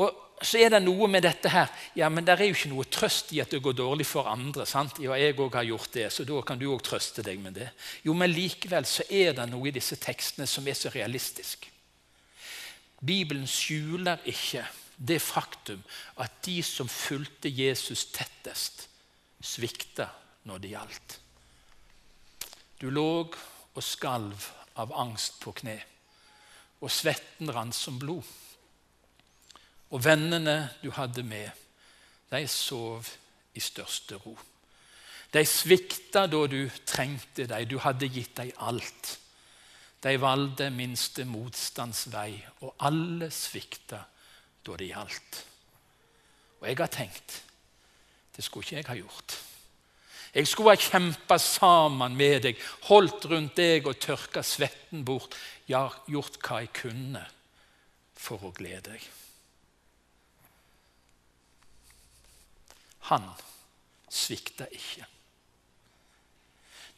Og 0.00 0.22
så 0.42 0.58
er 0.58 0.72
det 0.72 0.80
noe 0.82 1.06
med 1.10 1.22
dette 1.22 1.50
her 1.52 1.70
ja, 1.98 2.08
men 2.10 2.24
Det 2.24 2.34
er 2.34 2.48
jo 2.48 2.56
ikke 2.56 2.72
noe 2.72 2.86
trøst 2.90 3.32
i 3.36 3.40
at 3.42 3.52
det 3.52 3.62
går 3.62 3.76
dårlig 3.78 4.06
for 4.08 4.28
andre. 4.30 4.66
sant? 4.66 4.98
Ja, 5.02 5.16
jeg 5.18 5.38
òg 5.38 5.54
har 5.54 5.68
gjort 5.68 5.92
det, 5.92 6.08
så 6.12 6.24
da 6.24 6.40
kan 6.42 6.58
du 6.58 6.66
òg 6.72 6.82
trøste 6.82 7.22
deg 7.22 7.38
med 7.40 7.54
det. 7.60 7.68
Jo, 8.02 8.14
men 8.14 8.32
likevel 8.32 8.86
så 8.88 9.06
er 9.10 9.36
det 9.36 9.48
noe 9.50 9.68
i 9.68 9.74
disse 9.74 9.96
tekstene 10.00 10.46
som 10.46 10.66
er 10.66 10.78
så 10.78 10.90
realistisk. 10.94 11.68
Bibelen 13.02 13.46
skjuler 13.46 14.22
ikke 14.30 14.64
det 14.96 15.18
faktum 15.22 15.82
at 16.22 16.42
de 16.46 16.60
som 16.62 16.88
fulgte 16.88 17.50
Jesus 17.50 18.06
tettest, 18.14 18.86
svikta 19.42 20.06
når 20.46 20.62
det 20.62 20.74
gjaldt. 20.74 21.16
Du 22.78 22.90
lå 22.90 23.30
og 23.74 23.82
skalv 23.82 24.46
av 24.78 24.94
angst 24.98 25.40
på 25.42 25.54
kne, 25.58 25.76
og 26.82 26.90
svetten 26.90 27.50
rant 27.54 27.74
som 27.74 27.98
blod. 27.98 28.26
Og 29.92 30.00
vennene 30.04 30.72
du 30.82 30.90
hadde 30.96 31.24
med, 31.26 31.50
de 32.32 32.46
sov 32.48 33.08
i 33.54 33.60
største 33.60 34.16
ro. 34.16 34.32
De 35.32 35.44
svikta 35.48 36.26
da 36.28 36.42
du 36.48 36.64
trengte 36.88 37.46
dem, 37.48 37.68
du 37.68 37.78
hadde 37.80 38.08
gitt 38.12 38.36
dem 38.40 38.52
alt. 38.60 39.18
De 40.02 40.16
valgte 40.20 40.70
minste 40.74 41.24
motstands 41.28 42.06
vei, 42.12 42.34
og 42.64 42.74
alle 42.88 43.30
svikta 43.32 44.02
da 44.64 44.76
det 44.80 44.90
gjaldt. 44.90 45.40
Og 46.60 46.68
jeg 46.68 46.78
har 46.78 46.92
tenkt 46.92 47.40
det 48.32 48.44
skulle 48.44 48.64
ikke 48.64 48.76
jeg 48.78 48.88
ha 48.88 48.94
gjort. 48.96 49.34
Jeg 50.32 50.48
skulle 50.48 50.72
ha 50.72 50.80
kjempa 50.80 51.36
sammen 51.36 52.14
med 52.16 52.46
deg, 52.46 52.60
holdt 52.88 53.26
rundt 53.28 53.58
deg 53.60 53.84
og 53.84 53.98
tørka 54.00 54.40
svetten 54.40 55.04
bort. 55.04 55.36
Ja, 55.68 55.90
gjort 56.08 56.40
hva 56.40 56.62
jeg 56.62 56.72
kunne 56.78 57.26
for 58.16 58.48
å 58.48 58.54
glede 58.56 58.94
deg. 58.94 59.04
Han 63.10 63.26
svikta 64.12 64.68
ikke. 64.70 65.06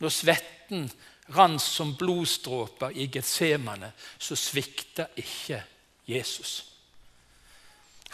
Når 0.02 0.12
svetten 0.12 0.88
rant 1.37 1.62
som 1.62 1.94
blodstråper 1.96 2.96
i 2.99 3.06
Getsemane, 3.12 3.92
så 4.18 4.37
svikta 4.37 5.06
ikke 5.16 5.62
Jesus. 6.11 6.64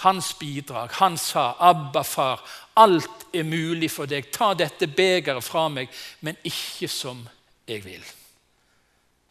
Hans 0.00 0.34
bidrag. 0.38 0.92
Han 0.92 1.18
sa, 1.18 1.54
'Abba, 1.58 2.02
far, 2.02 2.48
alt 2.76 3.26
er 3.34 3.42
mulig 3.42 3.90
for 3.90 4.06
deg. 4.06 4.30
Ta 4.32 4.54
dette 4.54 4.86
begeret 4.86 5.44
fra 5.44 5.68
meg, 5.68 5.90
men 6.20 6.36
ikke 6.44 6.88
som 6.88 7.28
jeg 7.66 7.84
vil. 7.84 8.04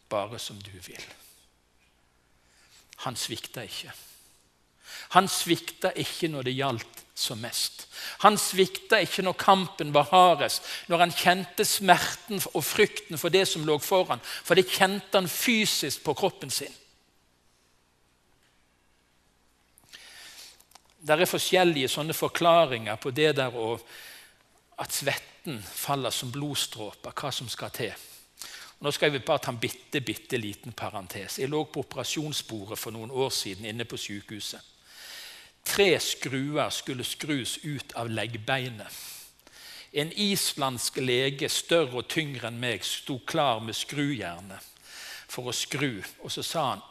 Bare 0.08 0.38
som 0.38 0.60
du 0.62 0.70
vil.' 0.70 1.14
Han 2.96 3.16
svikta 3.16 3.62
ikke. 3.62 3.92
Han 5.10 5.28
svikta 5.28 5.92
ikke 5.96 6.28
når 6.28 6.42
det 6.42 6.54
gjaldt 6.54 6.99
som 7.20 7.40
mest. 7.40 7.86
Han 8.24 8.38
svikta 8.40 9.00
ikke 9.04 9.24
når 9.24 9.38
kampen 9.40 9.94
var 9.94 10.08
hardest, 10.10 10.66
når 10.88 11.04
han 11.04 11.14
kjente 11.14 11.66
smerten 11.68 12.40
og 12.54 12.64
frykten 12.64 13.20
for 13.20 13.32
det 13.32 13.46
som 13.48 13.66
lå 13.68 13.78
foran. 13.82 14.22
For 14.24 14.58
det 14.58 14.70
kjente 14.70 15.18
han 15.18 15.28
fysisk 15.28 16.04
på 16.04 16.16
kroppen 16.18 16.50
sin. 16.50 16.72
Det 21.00 21.16
er 21.16 21.28
forskjellige 21.28 21.88
sånne 21.88 22.12
forklaringer 22.16 22.98
på 23.00 23.12
det 23.16 23.32
der 23.38 23.54
og 23.56 23.80
at 24.80 24.92
svetten 24.92 25.60
faller 25.60 26.12
som 26.12 26.32
blodstråper, 26.32 27.12
hva 27.16 27.30
som 27.32 27.48
skal 27.48 27.72
til. 27.72 27.92
Og 28.80 28.86
nå 28.86 28.92
skal 28.96 29.12
vi 29.12 29.20
bare 29.24 29.42
ta 29.44 29.52
en 29.52 29.60
bitte, 29.60 30.00
bitte 30.00 30.38
liten 30.40 30.72
parentes. 30.72 31.38
Jeg 31.38 31.52
lå 31.52 31.66
på 31.68 31.82
operasjonsbordet 31.84 32.78
for 32.80 32.96
noen 32.96 33.12
år 33.12 33.32
siden 33.32 33.68
inne 33.68 33.84
på 33.84 34.00
sykehuset. 34.00 34.60
Tre 35.64 35.90
skruer 36.02 36.70
skulle 36.74 37.06
skrus 37.06 37.58
ut 37.62 37.92
av 37.98 38.10
leggbeinet. 38.10 39.00
En 39.92 40.12
islandsk 40.12 41.00
lege, 41.02 41.48
større 41.50 42.02
og 42.02 42.08
tyngre 42.10 42.48
enn 42.50 42.60
meg, 42.62 42.84
sto 42.86 43.18
klar 43.26 43.62
med 43.64 43.74
skrujernet 43.74 44.68
for 45.30 45.50
å 45.50 45.54
skru. 45.54 45.98
Og 46.22 46.30
så 46.30 46.44
sa 46.46 46.66
han 46.74 46.84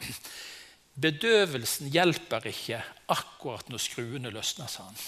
Bedøvelsen 1.00 1.88
hjelper 1.88 2.44
ikke 2.50 2.82
akkurat 3.14 3.68
når 3.72 3.80
skruene 3.80 4.32
løsner, 4.34 4.68
sa 4.68 4.84
han. 4.84 4.98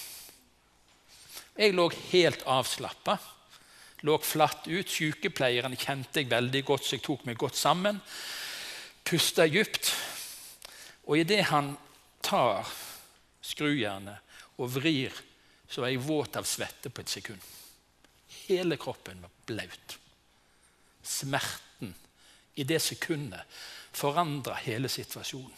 Jeg 1.58 1.74
lå 1.76 1.88
helt 2.12 2.46
avslappa. 2.48 3.18
Lå 4.08 4.16
flatt 4.24 4.70
ut. 4.70 4.88
Sykepleieren 4.88 5.76
kjente 5.76 6.22
jeg 6.22 6.30
veldig 6.30 6.62
godt, 6.64 6.86
så 6.86 6.96
jeg 6.96 7.04
tok 7.04 7.26
meg 7.28 7.36
godt 7.38 7.58
sammen. 7.60 8.00
Pusta 9.04 9.44
dypt. 9.46 9.92
Og 11.04 11.20
idet 11.20 11.44
han 11.50 11.74
tar 12.24 12.64
skrujernet 13.42 14.38
og 14.58 14.70
vrir, 14.76 15.12
så 15.68 15.82
var 15.82 15.92
jeg 15.92 16.04
våt 16.04 16.36
av 16.38 16.46
svette 16.48 16.92
på 16.92 17.02
et 17.02 17.12
sekund. 17.12 17.50
Hele 18.46 18.78
kroppen 18.80 19.22
var 19.22 19.32
blaut. 19.46 19.98
Smerten 21.02 21.94
i 22.54 22.64
det 22.68 22.80
sekundet 22.82 23.48
forandra 23.92 24.54
hele 24.62 24.88
situasjonen. 24.88 25.56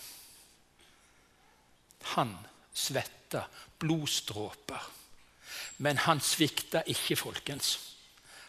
Han 2.15 2.37
svetta 2.75 3.47
blodstråper. 3.79 4.83
Men 5.77 5.99
han 5.99 6.21
svikta 6.21 6.85
ikke, 6.87 7.17
folkens. 7.17 7.79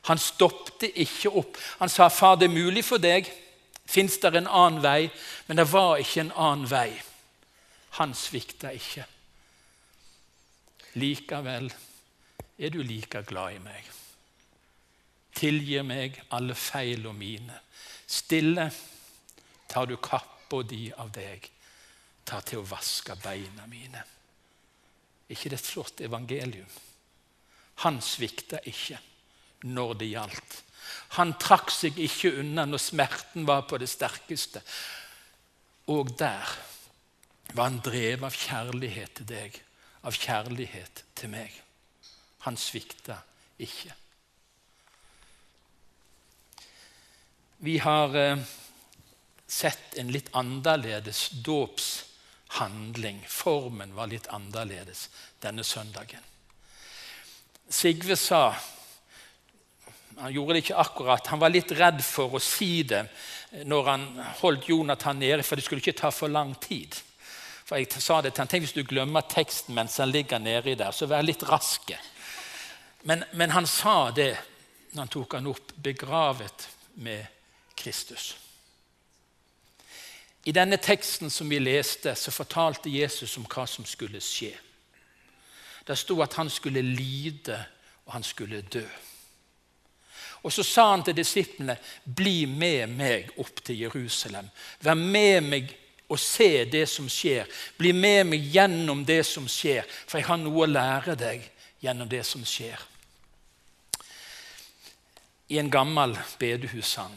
Han 0.05 0.21
stoppte 0.21 0.89
ikke 1.01 1.31
opp. 1.33 1.57
Han 1.79 1.89
sa, 1.89 2.09
'Far, 2.09 2.35
det 2.35 2.45
er 2.45 2.61
mulig 2.61 2.85
for 2.85 2.97
deg. 2.97 3.31
Fins 3.85 4.17
det 4.17 4.35
en 4.35 4.47
annen 4.47 4.83
vei?' 4.83 5.09
Men 5.47 5.57
det 5.57 5.71
var 5.71 5.97
ikke 5.97 6.21
en 6.21 6.31
annen 6.31 6.69
vei. 6.69 7.01
Han 7.89 8.13
svikta 8.13 8.69
ikke. 8.69 9.05
Likevel 10.95 11.69
er 12.57 12.71
du 12.71 12.81
like 12.83 13.21
glad 13.27 13.57
i 13.57 13.61
meg. 13.63 13.87
Tilgir 15.35 15.83
meg 15.83 16.21
alle 16.35 16.55
feil 16.55 17.03
og 17.09 17.17
mine. 17.19 17.57
Stille 18.07 18.69
tar 19.67 19.89
du 19.89 19.97
kappa 19.97 20.61
di 20.63 20.87
av 20.95 21.09
deg, 21.11 21.49
tar 22.23 22.45
til 22.47 22.61
å 22.61 22.69
vaske 22.69 23.17
beina 23.19 23.65
mine. 23.67 24.03
Ikke 25.27 25.49
det 25.49 25.59
et 25.59 25.67
flott 25.73 26.03
evangelium? 26.05 26.69
Han 27.83 27.99
svikta 28.01 28.61
ikke 28.69 29.01
når 29.67 29.97
det 29.99 30.11
gjaldt. 30.13 30.61
Han 31.17 31.33
trakk 31.41 31.73
seg 31.73 31.97
ikke 31.99 32.37
unna 32.39 32.63
når 32.69 32.83
smerten 32.83 33.47
var 33.47 33.65
på 33.67 33.79
det 33.81 33.89
sterkeste. 33.89 34.61
Og 35.91 36.13
der 36.17 36.55
var 37.53 37.69
han 37.69 37.81
drevet 37.83 38.25
av 38.29 38.37
kjærlighet 38.37 39.19
til 39.19 39.29
deg, 39.29 39.57
av 40.05 40.17
kjærlighet 40.17 41.03
til 41.17 41.31
meg. 41.33 41.53
Han 42.45 42.57
svikta 42.59 43.17
ikke. 43.61 43.93
Vi 47.65 47.77
har 47.81 48.15
eh, 48.19 48.43
sett 49.47 49.95
en 49.97 50.11
litt 50.13 50.29
annerledes 50.37 51.29
dåpshandling. 51.45 53.23
Formen 53.27 53.95
var 53.97 54.11
litt 54.11 54.27
annerledes 54.33 55.07
denne 55.41 55.63
søndagen. 55.63 56.21
Sigve 57.69 58.15
sa 58.15 58.53
Han 60.15 60.31
gjorde 60.31 60.53
det 60.53 60.59
ikke 60.63 60.77
akkurat. 60.79 61.27
Han 61.27 61.41
var 61.41 61.51
litt 61.51 61.71
redd 61.75 61.97
for 62.05 62.37
å 62.37 62.39
si 62.39 62.85
det 62.87 63.01
når 63.67 63.89
han 63.89 64.05
holdt 64.39 64.69
Jonathan 64.69 65.19
nede, 65.19 65.43
for 65.43 65.59
det 65.59 65.65
skulle 65.65 65.83
ikke 65.83 65.97
ta 65.99 66.11
for 66.11 66.31
lang 66.31 66.53
tid. 66.63 66.95
For 67.65 67.81
jeg 67.81 67.89
sa 68.01 68.21
det 68.21 68.35
til 68.35 68.43
han, 68.43 68.49
Tenk 68.49 68.67
hvis 68.67 68.75
du 68.77 68.83
glemmer 68.85 69.25
teksten 69.25 69.75
mens 69.75 69.97
han 69.97 70.11
ligger 70.13 70.41
nedi 70.41 70.75
der, 70.77 70.93
så 70.93 71.09
vær 71.09 71.25
litt 71.25 71.43
raske. 71.49 71.97
Men, 73.09 73.25
men 73.33 73.53
han 73.53 73.67
sa 73.69 74.11
det 74.11 74.33
når 74.93 75.01
han 75.01 75.13
tok 75.13 75.33
han 75.37 75.47
opp, 75.51 75.73
begravet 75.83 76.67
med 77.03 77.25
Kristus. 77.75 78.35
I 80.45 80.53
denne 80.53 80.77
teksten 80.77 81.31
som 81.33 81.49
vi 81.49 81.57
leste, 81.59 82.13
så 82.15 82.31
fortalte 82.31 82.89
Jesus 82.93 83.33
om 83.37 83.47
hva 83.49 83.65
som 83.67 83.85
skulle 83.85 84.21
skje. 84.21 84.53
Det 85.85 85.97
sto 85.97 86.19
at 86.21 86.37
han 86.37 86.49
skulle 86.49 86.81
lide, 86.85 87.57
og 88.05 88.13
han 88.13 88.23
skulle 88.23 88.61
dø. 88.61 88.85
Og 90.45 90.53
Så 90.53 90.63
sa 90.63 90.91
han 90.91 91.03
til 91.03 91.17
disiplene, 91.17 91.77
'Bli 92.05 92.45
med 92.45 92.87
meg 92.87 93.29
opp 93.37 93.63
til 93.65 93.79
Jerusalem.' 93.79 94.49
'Vær 94.79 94.93
med 94.93 95.41
meg 95.41 95.77
og 96.07 96.19
se 96.19 96.65
det 96.65 96.85
som 96.89 97.09
skjer.' 97.09 97.49
'Bli 97.77 97.91
med 97.91 98.25
meg 98.25 98.49
gjennom 98.53 99.05
det 99.05 99.23
som 99.25 99.47
skjer, 99.47 99.83
for 100.07 100.17
jeg 100.17 100.27
har 100.27 100.37
noe 100.37 100.63
å 100.63 100.69
lære 100.69 101.15
deg 101.15 101.49
gjennom 101.81 102.09
det 102.09 102.23
som 102.25 102.45
skjer.' 102.45 102.81
I 105.49 105.59
en 105.59 105.69
gammel 105.69 106.17
bedehussang 106.39 107.13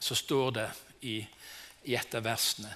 så 0.00 0.14
står 0.14 0.50
det 0.50 0.68
i, 1.00 1.26
i 1.84 1.94
et 1.94 2.14
av 2.14 2.22
versene 2.22 2.70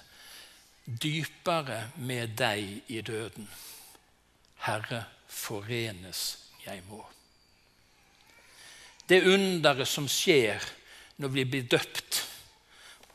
Dypere 0.87 1.89
med 1.99 2.37
deg 2.39 2.91
i 2.95 3.01
døden, 3.03 3.47
Herre, 4.63 5.01
forenes 5.27 6.21
jeg 6.63 6.79
må. 6.87 7.01
Det 9.03 9.19
underet 9.27 9.87
som 9.87 10.07
skjer 10.07 10.63
når 11.19 11.33
vi 11.35 11.43
blir 11.43 11.67
døpt, 11.67 12.21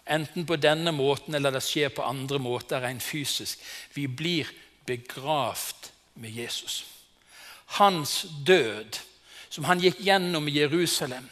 enten 0.05 0.47
på 0.47 0.57
denne 0.57 0.93
måten 0.93 1.35
eller 1.35 1.55
det 1.55 1.63
skjer 1.65 1.93
på 1.95 2.05
andre 2.07 2.39
måter 2.43 2.83
rent 2.83 3.03
fysisk 3.03 3.61
Vi 3.95 4.07
blir 4.07 4.51
begravd 4.87 5.91
med 6.15 6.31
Jesus. 6.31 6.85
Hans 7.79 8.27
død, 8.47 8.99
som 9.49 9.65
han 9.65 9.81
gikk 9.81 10.01
gjennom 10.01 10.49
i 10.49 10.59
Jerusalem, 10.59 11.29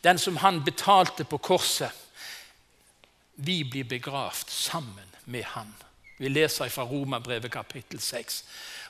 den 0.00 0.18
som 0.18 0.36
han 0.36 0.62
betalte 0.64 1.24
på 1.24 1.38
korset 1.38 1.92
Vi 3.34 3.64
blir 3.64 3.84
begravd 3.84 4.50
sammen 4.50 5.10
med 5.24 5.44
han. 5.44 5.74
Vi 6.18 6.28
leser 6.28 6.68
fra 6.70 6.84
Romerbrevet 6.86 7.50
kapittel 7.50 8.00
6. 8.00 8.44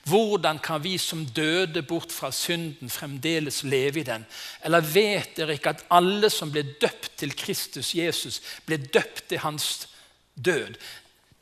Hvordan 0.05 0.59
kan 0.61 0.83
vi 0.85 0.99
som 0.99 1.25
døde 1.25 1.83
bort 1.83 2.13
fra 2.13 2.29
synden, 2.33 2.91
fremdeles 2.91 3.63
leve 3.65 4.01
i 4.01 4.05
den? 4.05 4.27
Eller 4.61 4.85
vet 4.85 5.37
dere 5.39 5.57
ikke 5.57 5.73
at 5.73 5.87
alle 5.97 6.29
som 6.31 6.53
ble 6.53 6.65
døpt 6.81 7.15
til 7.23 7.33
Kristus 7.37 7.95
Jesus, 7.97 8.41
ble 8.67 8.77
døpt 8.77 9.29
til 9.31 9.41
hans 9.41 9.87
død? 10.35 10.77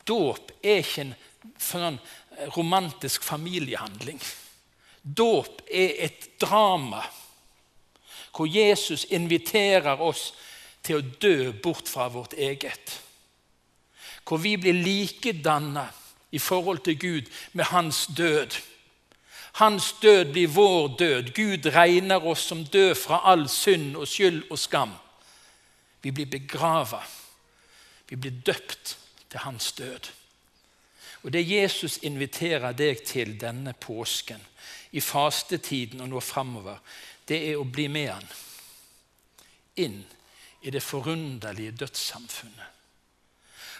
Dåp 0.07 0.53
er 0.63 0.79
ikke 0.79 1.03
en 1.09 1.13
sånn 1.59 1.99
romantisk 2.55 3.23
familiehandling. 3.27 4.21
Dåp 5.03 5.65
er 5.67 5.99
et 6.07 6.29
drama 6.39 7.03
hvor 8.33 8.47
Jesus 8.49 9.03
inviterer 9.13 9.99
oss 10.01 10.31
til 10.83 10.99
å 10.99 11.07
dø 11.21 11.51
bort 11.63 11.91
fra 11.91 12.07
vårt 12.09 12.33
eget. 12.33 12.95
Hvor 14.23 14.39
vi 14.41 14.55
blir 14.57 14.79
likedanna 14.79 15.85
i 16.33 16.39
forhold 16.39 16.79
til 16.83 16.99
Gud 16.99 17.29
med 17.53 17.65
hans 17.69 18.09
død. 18.17 18.57
Hans 19.53 19.95
død 20.01 20.31
blir 20.31 20.47
vår 20.47 20.87
død. 20.97 21.33
Gud 21.33 21.65
regner 21.75 22.25
oss 22.25 22.47
som 22.49 22.65
død 22.65 22.95
fra 22.95 23.19
all 23.31 23.45
synd 23.49 23.95
og 23.95 24.07
skyld 24.07 24.43
og 24.49 24.59
skam. 24.59 24.95
Vi 26.01 26.11
blir 26.11 26.25
begrava. 26.25 27.03
Vi 28.09 28.15
blir 28.15 28.41
døpt 28.45 28.97
til 29.29 29.39
hans 29.39 29.71
død. 29.71 30.09
Og 31.23 31.33
Det 31.33 31.51
Jesus 31.51 31.99
inviterer 32.01 32.71
deg 32.71 33.03
til 33.05 33.37
denne 33.41 33.73
påsken, 33.73 34.41
i 34.91 34.99
fastetiden 35.01 36.01
og 36.01 36.09
nå 36.09 36.19
framover, 36.19 36.77
det 37.27 37.39
er 37.49 37.57
å 37.57 37.63
bli 37.63 37.87
med 37.87 38.09
han 38.09 38.27
inn 39.75 40.03
i 40.61 40.69
det 40.69 40.83
forunderlige 40.83 41.71
dødssamfunnet. 41.71 42.67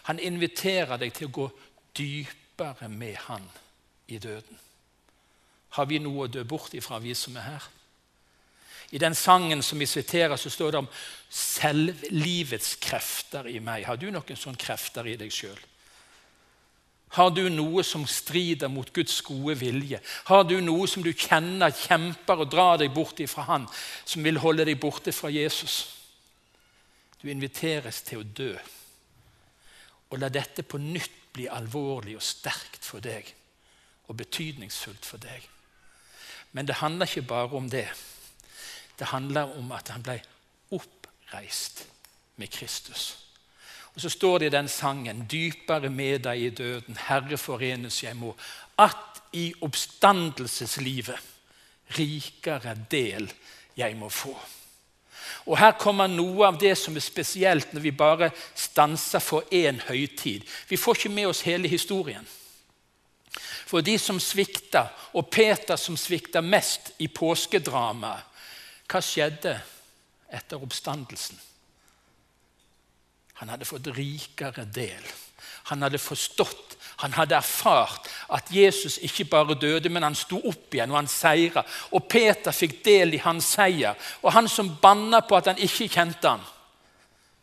Han 0.03 0.19
inviterer 0.19 0.97
deg 0.97 1.13
til 1.13 1.27
å 1.27 1.35
gå 1.37 1.49
dypere 1.97 2.42
dypere 2.53 2.89
med 2.89 3.15
Han 3.15 3.49
i 4.07 4.17
døden. 4.17 4.59
Har 5.69 5.85
vi 5.85 5.99
noe 5.99 6.25
å 6.25 6.27
dø 6.27 6.43
bort 6.43 6.73
ifra, 6.73 6.99
vi 6.99 7.13
som 7.13 7.35
er 7.37 7.41
her? 7.41 7.63
I 8.91 8.97
den 8.97 9.15
sangen 9.15 9.63
som 9.63 9.79
vi 9.79 9.85
siterer, 9.85 10.35
så 10.37 10.49
står 10.49 10.71
det 10.71 10.79
om 10.83 10.89
selvlivets 11.29 12.75
krefter 12.75 13.47
i 13.47 13.59
meg. 13.59 13.85
Har 13.85 13.97
du 13.97 14.11
noen 14.11 14.37
sånne 14.37 14.57
krefter 14.57 15.07
i 15.07 15.15
deg 15.17 15.31
sjøl? 15.33 15.57
Har 17.13 17.29
du 17.29 17.49
noe 17.49 17.83
som 17.85 18.05
strider 18.09 18.69
mot 18.69 18.89
Guds 18.93 19.21
gode 19.21 19.55
vilje? 19.57 19.99
Har 20.25 20.43
du 20.43 20.59
noe 20.61 20.87
som 20.87 21.03
du 21.05 21.11
kjenner 21.13 21.73
kjemper 21.73 22.41
og 22.41 22.51
drar 22.51 22.77
deg 22.81 22.93
bort 22.93 23.19
ifra 23.21 23.45
Han, 23.49 23.67
som 24.05 24.23
vil 24.23 24.41
holde 24.41 24.65
deg 24.65 24.79
borte 24.81 25.13
fra 25.13 25.29
Jesus? 25.29 25.87
Du 27.21 27.29
inviteres 27.29 28.01
til 28.05 28.21
å 28.21 28.29
dø. 28.29 28.53
Og 30.09 30.19
la 30.21 30.29
dette 30.29 30.65
på 30.65 30.77
nytt 30.77 31.22
bli 31.33 31.47
alvorlig 31.49 32.15
og 32.17 32.25
sterkt 32.25 32.85
for 32.85 33.03
deg 33.03 33.33
og 34.07 34.17
betydningsfullt 34.17 35.05
for 35.05 35.21
deg. 35.23 35.47
Men 36.51 36.67
det 36.69 36.81
handler 36.81 37.09
ikke 37.09 37.27
bare 37.27 37.57
om 37.57 37.69
det. 37.69 37.87
Det 38.99 39.07
handler 39.07 39.57
om 39.57 39.71
at 39.71 39.89
han 39.89 40.03
ble 40.03 40.19
oppreist 40.71 41.87
med 42.35 42.51
Kristus. 42.53 43.17
Og 43.93 44.01
Så 44.01 44.09
står 44.09 44.37
det 44.37 44.45
i 44.45 44.57
den 44.57 44.67
sangen 44.67 45.27
'Dypere 45.27 45.89
med 45.89 46.19
deg 46.19 46.41
i 46.41 46.49
døden, 46.49 46.97
Herre 46.97 47.37
forenes 47.37 48.03
jeg 48.03 48.15
må', 48.15 48.37
at 48.77 49.21
i 49.33 49.53
oppstandelseslivet 49.61 51.17
rikere 51.97 52.77
del 52.91 53.33
jeg 53.77 53.95
må 53.95 54.09
få. 54.09 54.37
Og 55.45 55.57
Her 55.59 55.75
kommer 55.79 56.07
noe 56.07 56.47
av 56.47 56.59
det 56.59 56.75
som 56.79 56.95
er 56.95 57.03
spesielt 57.03 57.73
når 57.73 57.83
vi 57.83 57.91
bare 57.91 58.31
stanser 58.55 59.19
for 59.23 59.43
én 59.51 59.81
høytid. 59.89 60.45
Vi 60.69 60.79
får 60.79 61.01
ikke 61.01 61.15
med 61.17 61.31
oss 61.33 61.43
hele 61.47 61.71
historien. 61.71 62.25
For 63.67 63.81
de 63.81 63.97
som 63.97 64.19
svikta, 64.21 64.85
og 65.17 65.31
Peter 65.33 65.79
som 65.79 65.97
svikta 65.97 66.41
mest 66.45 66.93
i 67.01 67.09
påskedramaet, 67.09 68.29
hva 68.87 68.99
skjedde 69.01 69.55
etter 70.29 70.61
oppstandelsen? 70.61 71.39
Han 73.41 73.49
hadde 73.49 73.65
fått 73.65 73.89
rikere 73.95 74.67
del. 74.69 75.01
Han 75.71 75.81
hadde 75.81 75.99
forstått, 75.99 76.77
han 76.97 77.13
hadde 77.13 77.35
erfart 77.35 78.07
at 78.29 78.51
Jesus 78.51 78.97
ikke 79.01 79.25
bare 79.25 79.55
døde, 79.59 79.89
men 79.89 80.03
han 80.03 80.15
sto 80.15 80.39
opp 80.47 80.73
igjen, 80.73 80.91
og 80.91 80.99
han 81.01 81.09
seira. 81.11 81.63
Og 81.91 82.05
Peter 82.09 82.53
fikk 82.53 82.79
del 82.85 83.17
i 83.17 83.21
hans 83.23 83.53
seier. 83.55 83.97
Og 84.21 84.33
han 84.33 84.47
som 84.47 84.75
banna 84.81 85.23
på 85.25 85.37
at 85.37 85.49
han 85.51 85.61
ikke 85.61 85.89
kjente 85.89 86.29
ham, 86.29 86.43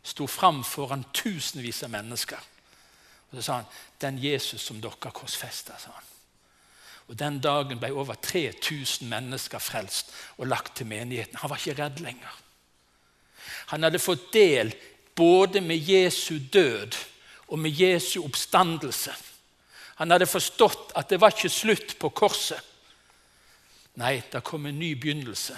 sto 0.03 0.27
fram 0.27 0.63
foran 0.65 1.03
tusenvis 1.13 1.83
av 1.83 1.91
mennesker. 1.93 2.47
Og 3.31 3.37
Så 3.37 3.41
sa 3.41 3.53
han, 3.55 3.65
'Den 4.01 4.23
Jesus 4.23 4.61
som 4.61 4.81
dere 4.81 5.11
korsfesta', 5.11 5.79
sa 5.79 5.91
han. 5.91 6.03
Og 7.07 7.19
Den 7.19 7.39
dagen 7.39 7.79
ble 7.79 7.93
over 7.93 8.13
3000 8.13 9.09
mennesker 9.09 9.59
frelst 9.59 10.11
og 10.37 10.47
lagt 10.47 10.75
til 10.75 10.85
menigheten. 10.85 11.37
Han 11.37 11.49
var 11.49 11.57
ikke 11.57 11.83
redd 11.83 11.99
lenger. 11.99 12.37
Han 13.67 13.83
hadde 13.83 13.99
fått 13.99 14.33
del 14.33 14.73
både 15.15 15.61
med 15.61 15.77
Jesu 15.77 16.39
død 16.53 16.95
og 17.47 17.59
med 17.59 17.71
Jesu 17.71 18.23
oppstandelse. 18.23 19.11
Han 20.01 20.09
hadde 20.09 20.25
forstått 20.25 20.95
at 20.97 21.11
det 21.13 21.19
var 21.21 21.35
ikke 21.35 21.49
slutt 21.53 21.91
på 22.01 22.09
korset. 22.09 22.57
Nei, 24.01 24.15
det 24.33 24.39
kom 24.41 24.65
en 24.65 24.79
ny 24.79 24.95
begynnelse 24.97 25.53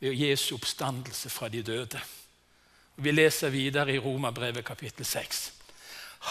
ved 0.00 0.16
Jesu 0.18 0.56
oppstandelse 0.56 1.30
fra 1.30 1.46
de 1.52 1.60
døde. 1.62 2.00
Vi 2.98 3.12
leser 3.14 3.52
videre 3.54 3.94
i 3.94 4.00
Romerbrevet 4.02 4.66
kapittel 4.66 5.06
6. 5.06 5.52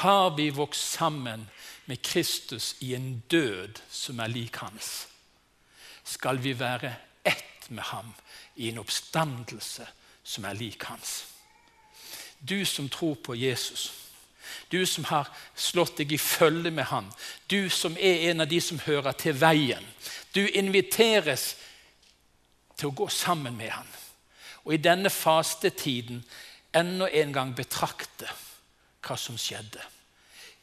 Har 0.04 0.36
vi 0.36 0.50
vokst 0.52 0.98
sammen 0.98 1.48
med 1.86 2.02
Kristus 2.04 2.76
i 2.84 2.92
en 2.98 3.24
død 3.32 3.80
som 3.90 4.20
er 4.20 4.36
lik 4.36 4.60
hans, 4.60 5.08
skal 6.04 6.44
vi 6.44 6.54
være 6.60 6.92
ett 7.24 7.70
med 7.70 7.88
ham 7.94 8.12
i 8.56 8.68
en 8.70 8.84
oppstandelse 8.84 9.88
som 10.24 10.46
er 10.46 10.60
lik 10.60 10.84
hans. 10.92 11.24
Du 12.40 12.66
som 12.66 12.90
tror 12.90 13.16
på 13.16 13.36
Jesus, 13.36 13.94
du 14.72 14.86
som 14.86 15.04
har 15.10 15.30
slått 15.56 15.98
deg 15.98 16.12
i 16.12 16.18
følge 16.18 16.72
med 16.72 16.86
Han. 16.86 17.12
du 17.50 17.70
som 17.70 17.98
er 17.98 18.30
en 18.30 18.42
av 18.42 18.48
de 18.48 18.62
som 18.62 18.80
hører 18.80 19.12
til 19.12 19.34
veien. 19.34 19.86
Du 20.36 20.48
inviteres 20.48 21.56
til 22.78 22.88
å 22.88 22.96
gå 22.96 23.08
sammen 23.08 23.58
med 23.58 23.70
Han. 23.70 23.88
Og 24.66 24.74
i 24.74 24.78
denne 24.78 25.10
fastetiden 25.10 26.24
enda 26.74 27.10
en 27.10 27.34
gang 27.34 27.56
betrakte 27.56 28.30
hva 29.02 29.18
som 29.18 29.38
skjedde. 29.38 29.82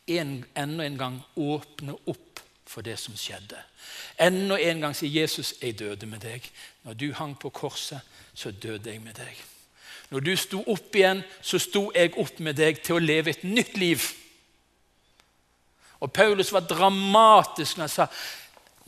En, 0.07 0.45
enda 0.55 0.85
en 0.85 0.99
gang 0.99 1.23
åpne 1.37 1.97
opp 2.07 2.41
for 2.67 2.83
det 2.83 2.99
som 2.99 3.17
skjedde. 3.17 3.59
Enda 4.19 4.59
en 4.61 4.81
gang 4.81 4.95
sier 4.95 5.21
Jesus, 5.21 5.55
'Jeg 5.61 5.79
døde 5.79 6.07
med 6.07 6.21
deg.' 6.21 6.51
Når 6.85 6.95
du 6.95 7.13
hang 7.13 7.39
på 7.39 7.51
korset, 7.51 8.01
så 8.35 8.51
døde 8.51 8.91
jeg 8.91 9.01
med 9.01 9.15
deg. 9.15 9.56
Når 10.11 10.23
du 10.23 10.33
sto 10.39 10.63
opp 10.71 10.95
igjen, 10.95 11.23
så 11.43 11.59
sto 11.59 11.89
jeg 11.95 12.15
opp 12.21 12.39
med 12.45 12.59
deg 12.59 12.79
til 12.85 12.99
å 12.99 13.03
leve 13.03 13.33
et 13.33 13.45
nytt 13.47 13.77
liv. 13.81 14.05
Og 16.01 16.13
Paulus 16.13 16.53
var 16.53 16.69
dramatisk 16.69 17.79
når 17.79 17.89
han 17.89 17.95
sa 17.95 18.09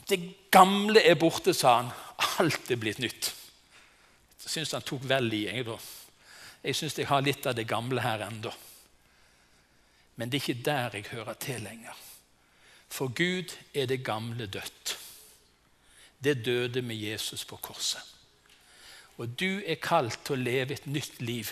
det 0.09 0.19
gamle 0.51 1.03
er 1.05 1.19
borte, 1.21 1.53
sa 1.53 1.75
han. 1.81 1.91
Alt 2.41 2.71
er 2.71 2.79
blitt 2.81 3.01
nytt. 3.03 3.29
Jeg 4.41 4.53
syns 4.55 4.73
han 4.73 4.85
tok 4.85 5.03
vel 5.05 5.29
i. 5.37 5.43
Jeg, 5.45 5.65
da. 5.67 5.75
jeg 6.63 6.77
syns 6.77 6.97
jeg 6.97 7.09
har 7.11 7.21
litt 7.21 7.45
av 7.45 7.57
det 7.57 7.67
gamle 7.69 8.01
her 8.01 8.23
ennå. 8.25 8.53
Men 10.17 10.31
det 10.31 10.39
er 10.39 10.43
ikke 10.43 10.65
der 10.65 10.97
jeg 10.97 11.11
hører 11.11 11.37
til 11.39 11.61
lenger. 11.63 11.99
For 12.89 13.13
Gud 13.13 13.53
er 13.77 13.85
det 13.85 14.01
gamle 14.03 14.49
dødt. 14.49 14.95
Det 16.23 16.41
døde 16.45 16.81
med 16.81 16.97
Jesus 16.97 17.45
på 17.45 17.59
korset. 17.61 18.01
Og 19.19 19.27
du 19.39 19.59
er 19.65 19.81
kalt 19.83 20.21
til 20.23 20.37
å 20.37 20.43
leve 20.43 20.73
et 20.77 20.87
nytt 20.87 21.19
liv. 21.21 21.51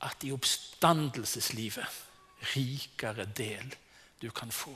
At 0.00 0.24
i 0.24 0.32
oppstandelseslivet 0.32 1.98
rikere 2.54 3.26
del 3.36 3.68
du 4.20 4.30
kan 4.32 4.52
få. 4.52 4.72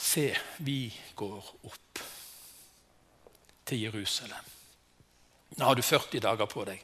Se, 0.00 0.30
vi 0.64 0.88
går 1.16 1.50
opp 1.68 2.00
til 3.68 3.82
Jerusalem. 3.84 4.46
Nå 5.58 5.64
har 5.66 5.76
du 5.76 5.82
40 5.84 6.22
dager 6.24 6.48
på 6.48 6.64
deg 6.64 6.80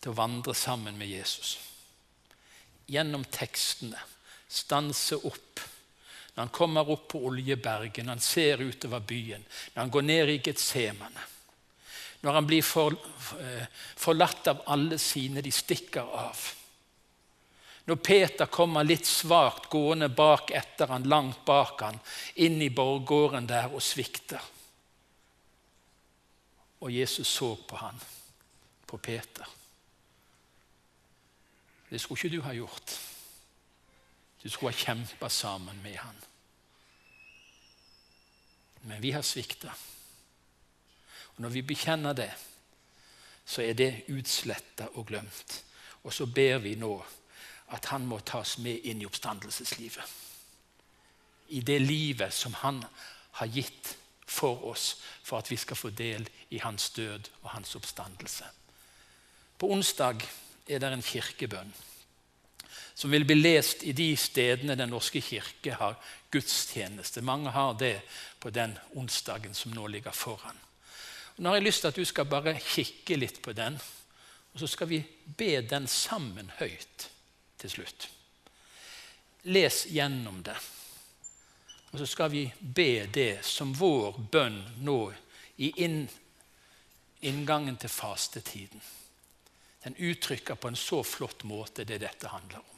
til 0.00 0.12
å 0.12 0.16
vandre 0.16 0.54
sammen 0.56 0.96
med 0.96 1.10
Jesus. 1.10 1.58
Gjennom 2.88 3.24
tekstene. 3.34 4.00
Stanse 4.48 5.18
opp 5.26 5.60
når 6.36 6.42
han 6.42 6.52
kommer 6.52 6.90
opp 6.92 7.06
på 7.08 7.22
Oljebergen, 7.30 8.04
når 8.04 8.18
han 8.18 8.20
ser 8.20 8.60
utover 8.60 9.00
byen, 9.00 9.44
når 9.72 9.80
han 9.80 9.92
går 9.94 10.02
ned 10.04 10.32
i 10.34 10.42
Getsemane, 10.44 11.22
når 12.20 12.36
han 12.36 12.46
blir 12.46 12.62
for, 12.62 12.92
eh, 13.40 13.64
forlatt 13.96 14.48
av 14.52 14.60
alle 14.66 14.98
sine 14.98 15.40
de 15.40 15.50
stikker 15.50 16.02
av. 16.02 16.36
Når 17.86 17.96
Peter 17.96 18.46
kommer 18.46 18.84
litt 18.84 19.06
svakt 19.06 19.70
gående 19.70 20.08
bak 20.08 20.50
etter 20.50 20.92
han, 20.92 21.08
langt 21.08 21.44
bak 21.44 21.80
han, 21.80 22.00
inn 22.34 22.60
i 22.62 22.68
borggården 22.68 23.46
der 23.46 23.72
og 23.72 23.80
svikter. 23.80 24.42
Og 26.80 26.92
Jesus 26.92 27.28
så 27.28 27.54
på 27.56 27.76
han, 27.76 28.00
på 28.86 28.98
Peter. 28.98 29.46
Det 31.88 32.00
skulle 32.00 32.18
ikke 32.18 32.36
du 32.36 32.42
ha 32.42 32.52
gjort. 32.52 32.98
Du 34.46 34.50
skulle 34.50 34.72
ha 34.72 34.78
kjempa 34.78 35.28
sammen 35.28 35.82
med 35.82 35.96
han. 35.96 36.16
Men 38.80 39.02
vi 39.02 39.10
har 39.10 39.22
svikta. 39.22 39.72
Og 41.34 41.40
Når 41.42 41.48
vi 41.48 41.62
bekjenner 41.62 42.12
det, 42.12 42.30
så 43.44 43.62
er 43.62 43.72
det 43.72 44.04
utsletta 44.08 44.86
og 44.94 45.06
glemt. 45.06 45.64
Og 46.02 46.12
så 46.12 46.26
ber 46.26 46.58
vi 46.58 46.76
nå 46.78 46.92
at 47.74 47.90
han 47.90 48.06
må 48.06 48.20
tas 48.22 48.58
med 48.62 48.86
inn 48.86 49.02
i 49.02 49.08
oppstandelseslivet. 49.10 50.14
I 51.48 51.60
det 51.60 51.80
livet 51.82 52.34
som 52.34 52.54
han 52.62 52.84
har 53.42 53.50
gitt 53.50 53.96
for 54.26 54.62
oss 54.70 55.02
for 55.24 55.42
at 55.42 55.50
vi 55.50 55.56
skal 55.56 55.76
få 55.76 55.90
del 55.90 56.30
i 56.50 56.62
hans 56.62 56.90
død 56.90 57.32
og 57.42 57.50
hans 57.50 57.74
oppstandelse. 57.74 58.46
På 59.58 59.74
onsdag 59.74 60.22
er 60.68 60.78
det 60.78 60.92
en 60.92 61.02
kirkebønn 61.02 61.74
som 62.96 63.10
vil 63.10 63.26
bli 63.28 63.34
lest 63.36 63.82
i 63.84 63.92
de 63.92 64.14
stedene 64.16 64.74
Den 64.74 64.88
norske 64.88 65.20
kirke 65.20 65.74
har 65.76 65.98
gudstjeneste. 66.32 67.20
Mange 67.20 67.50
har 67.52 67.74
det 67.76 68.00
på 68.40 68.50
den 68.50 68.72
onsdagen 68.96 69.54
som 69.54 69.74
nå 69.76 69.86
ligger 69.86 70.16
foran. 70.16 70.56
Og 71.36 71.42
nå 71.42 71.50
har 71.50 71.58
jeg 71.58 71.66
lyst 71.66 71.84
til 71.84 71.92
at 71.92 71.98
du 72.00 72.04
skal 72.08 72.24
bare 72.24 72.54
kikke 72.56 73.18
litt 73.20 73.42
på 73.44 73.52
den, 73.52 73.76
og 74.54 74.60
så 74.60 74.66
skal 74.72 74.88
vi 74.88 75.02
be 75.36 75.60
den 75.60 75.84
sammen 75.86 76.48
høyt 76.56 77.10
til 77.60 77.70
slutt. 77.70 78.08
Les 79.44 79.82
gjennom 79.92 80.40
det. 80.42 80.56
Og 81.92 82.00
så 82.00 82.06
skal 82.08 82.32
vi 82.32 82.46
be 82.60 83.04
det 83.12 83.44
som 83.44 83.74
vår 83.76 84.16
bønn 84.32 84.56
nå 84.88 85.00
i 85.60 85.68
inn, 85.84 86.06
inngangen 87.20 87.76
til 87.76 87.92
fastetiden. 87.92 88.80
Den 89.84 90.00
uttrykker 90.00 90.56
på 90.56 90.72
en 90.72 90.80
så 90.80 91.02
flott 91.04 91.44
måte 91.44 91.84
det 91.84 92.00
dette 92.00 92.32
handler 92.32 92.64
om. 92.64 92.75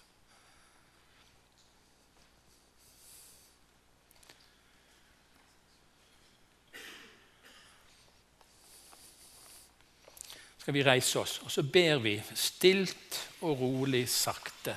Skal 10.69 10.75
vi 10.77 10.83
reise 10.85 11.17
oss, 11.17 11.39
og 11.41 11.49
så 11.49 11.63
ber 11.65 11.97
vi 12.05 12.11
stilt 12.37 13.15
og 13.41 13.55
rolig, 13.57 14.03
sakte, 14.13 14.75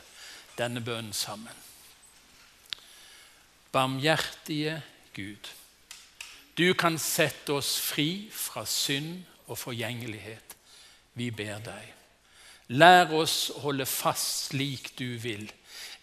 denne 0.56 0.80
bønnen 0.80 1.12
sammen. 1.12 1.58
Barmhjertige 3.74 4.78
Gud, 5.12 5.50
du 6.56 6.72
kan 6.80 6.96
sette 6.96 7.52
oss 7.52 7.74
fri 7.84 8.30
fra 8.32 8.64
synd 8.64 9.26
og 9.50 9.60
forgjengelighet. 9.60 10.56
Vi 11.20 11.28
ber 11.28 11.60
deg. 11.60 11.92
Lær 12.72 13.12
oss 13.12 13.50
å 13.52 13.60
holde 13.66 13.84
fast 13.84 14.48
slik 14.54 14.94
du 14.96 15.18
vil. 15.20 15.44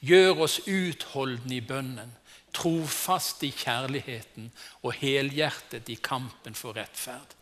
Gjør 0.04 0.44
oss 0.44 0.58
utholdende 0.66 1.62
i 1.62 1.64
bønnen, 1.64 2.12
trofast 2.54 3.42
i 3.42 3.50
kjærligheten 3.54 4.50
og 4.82 4.92
helhjertet 4.98 5.88
i 5.88 5.98
kampen 6.02 6.54
for 6.54 6.76
rettferd. 6.76 7.34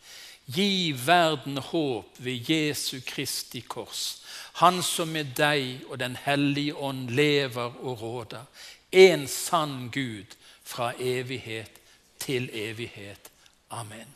Gi 0.47 0.93
verden 1.05 1.57
håp 1.57 2.19
ved 2.23 2.49
Jesu 2.51 2.99
Kristi 3.05 3.61
kors, 3.61 4.23
Han 4.57 4.81
som 4.83 5.07
med 5.07 5.35
deg 5.37 5.83
og 5.89 5.99
Den 5.99 6.15
hellige 6.15 6.75
ånd 6.75 7.09
lever 7.09 7.75
og 7.83 8.01
råder, 8.01 8.45
en 8.91 9.27
sann 9.27 9.89
Gud 9.91 10.35
fra 10.63 10.93
evighet 10.99 11.81
til 12.19 12.49
evighet. 12.53 13.31
Amen. 13.69 14.07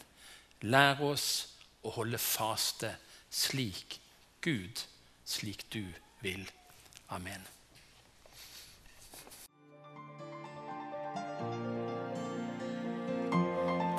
Lær 0.62 1.02
oss 1.04 1.48
å 1.84 1.92
holde 1.92 2.18
faste 2.18 2.96
slik 3.32 4.00
Gud, 4.42 4.84
slik 5.26 5.66
du 5.74 5.84
vil. 6.22 6.46
Amen. 7.10 7.44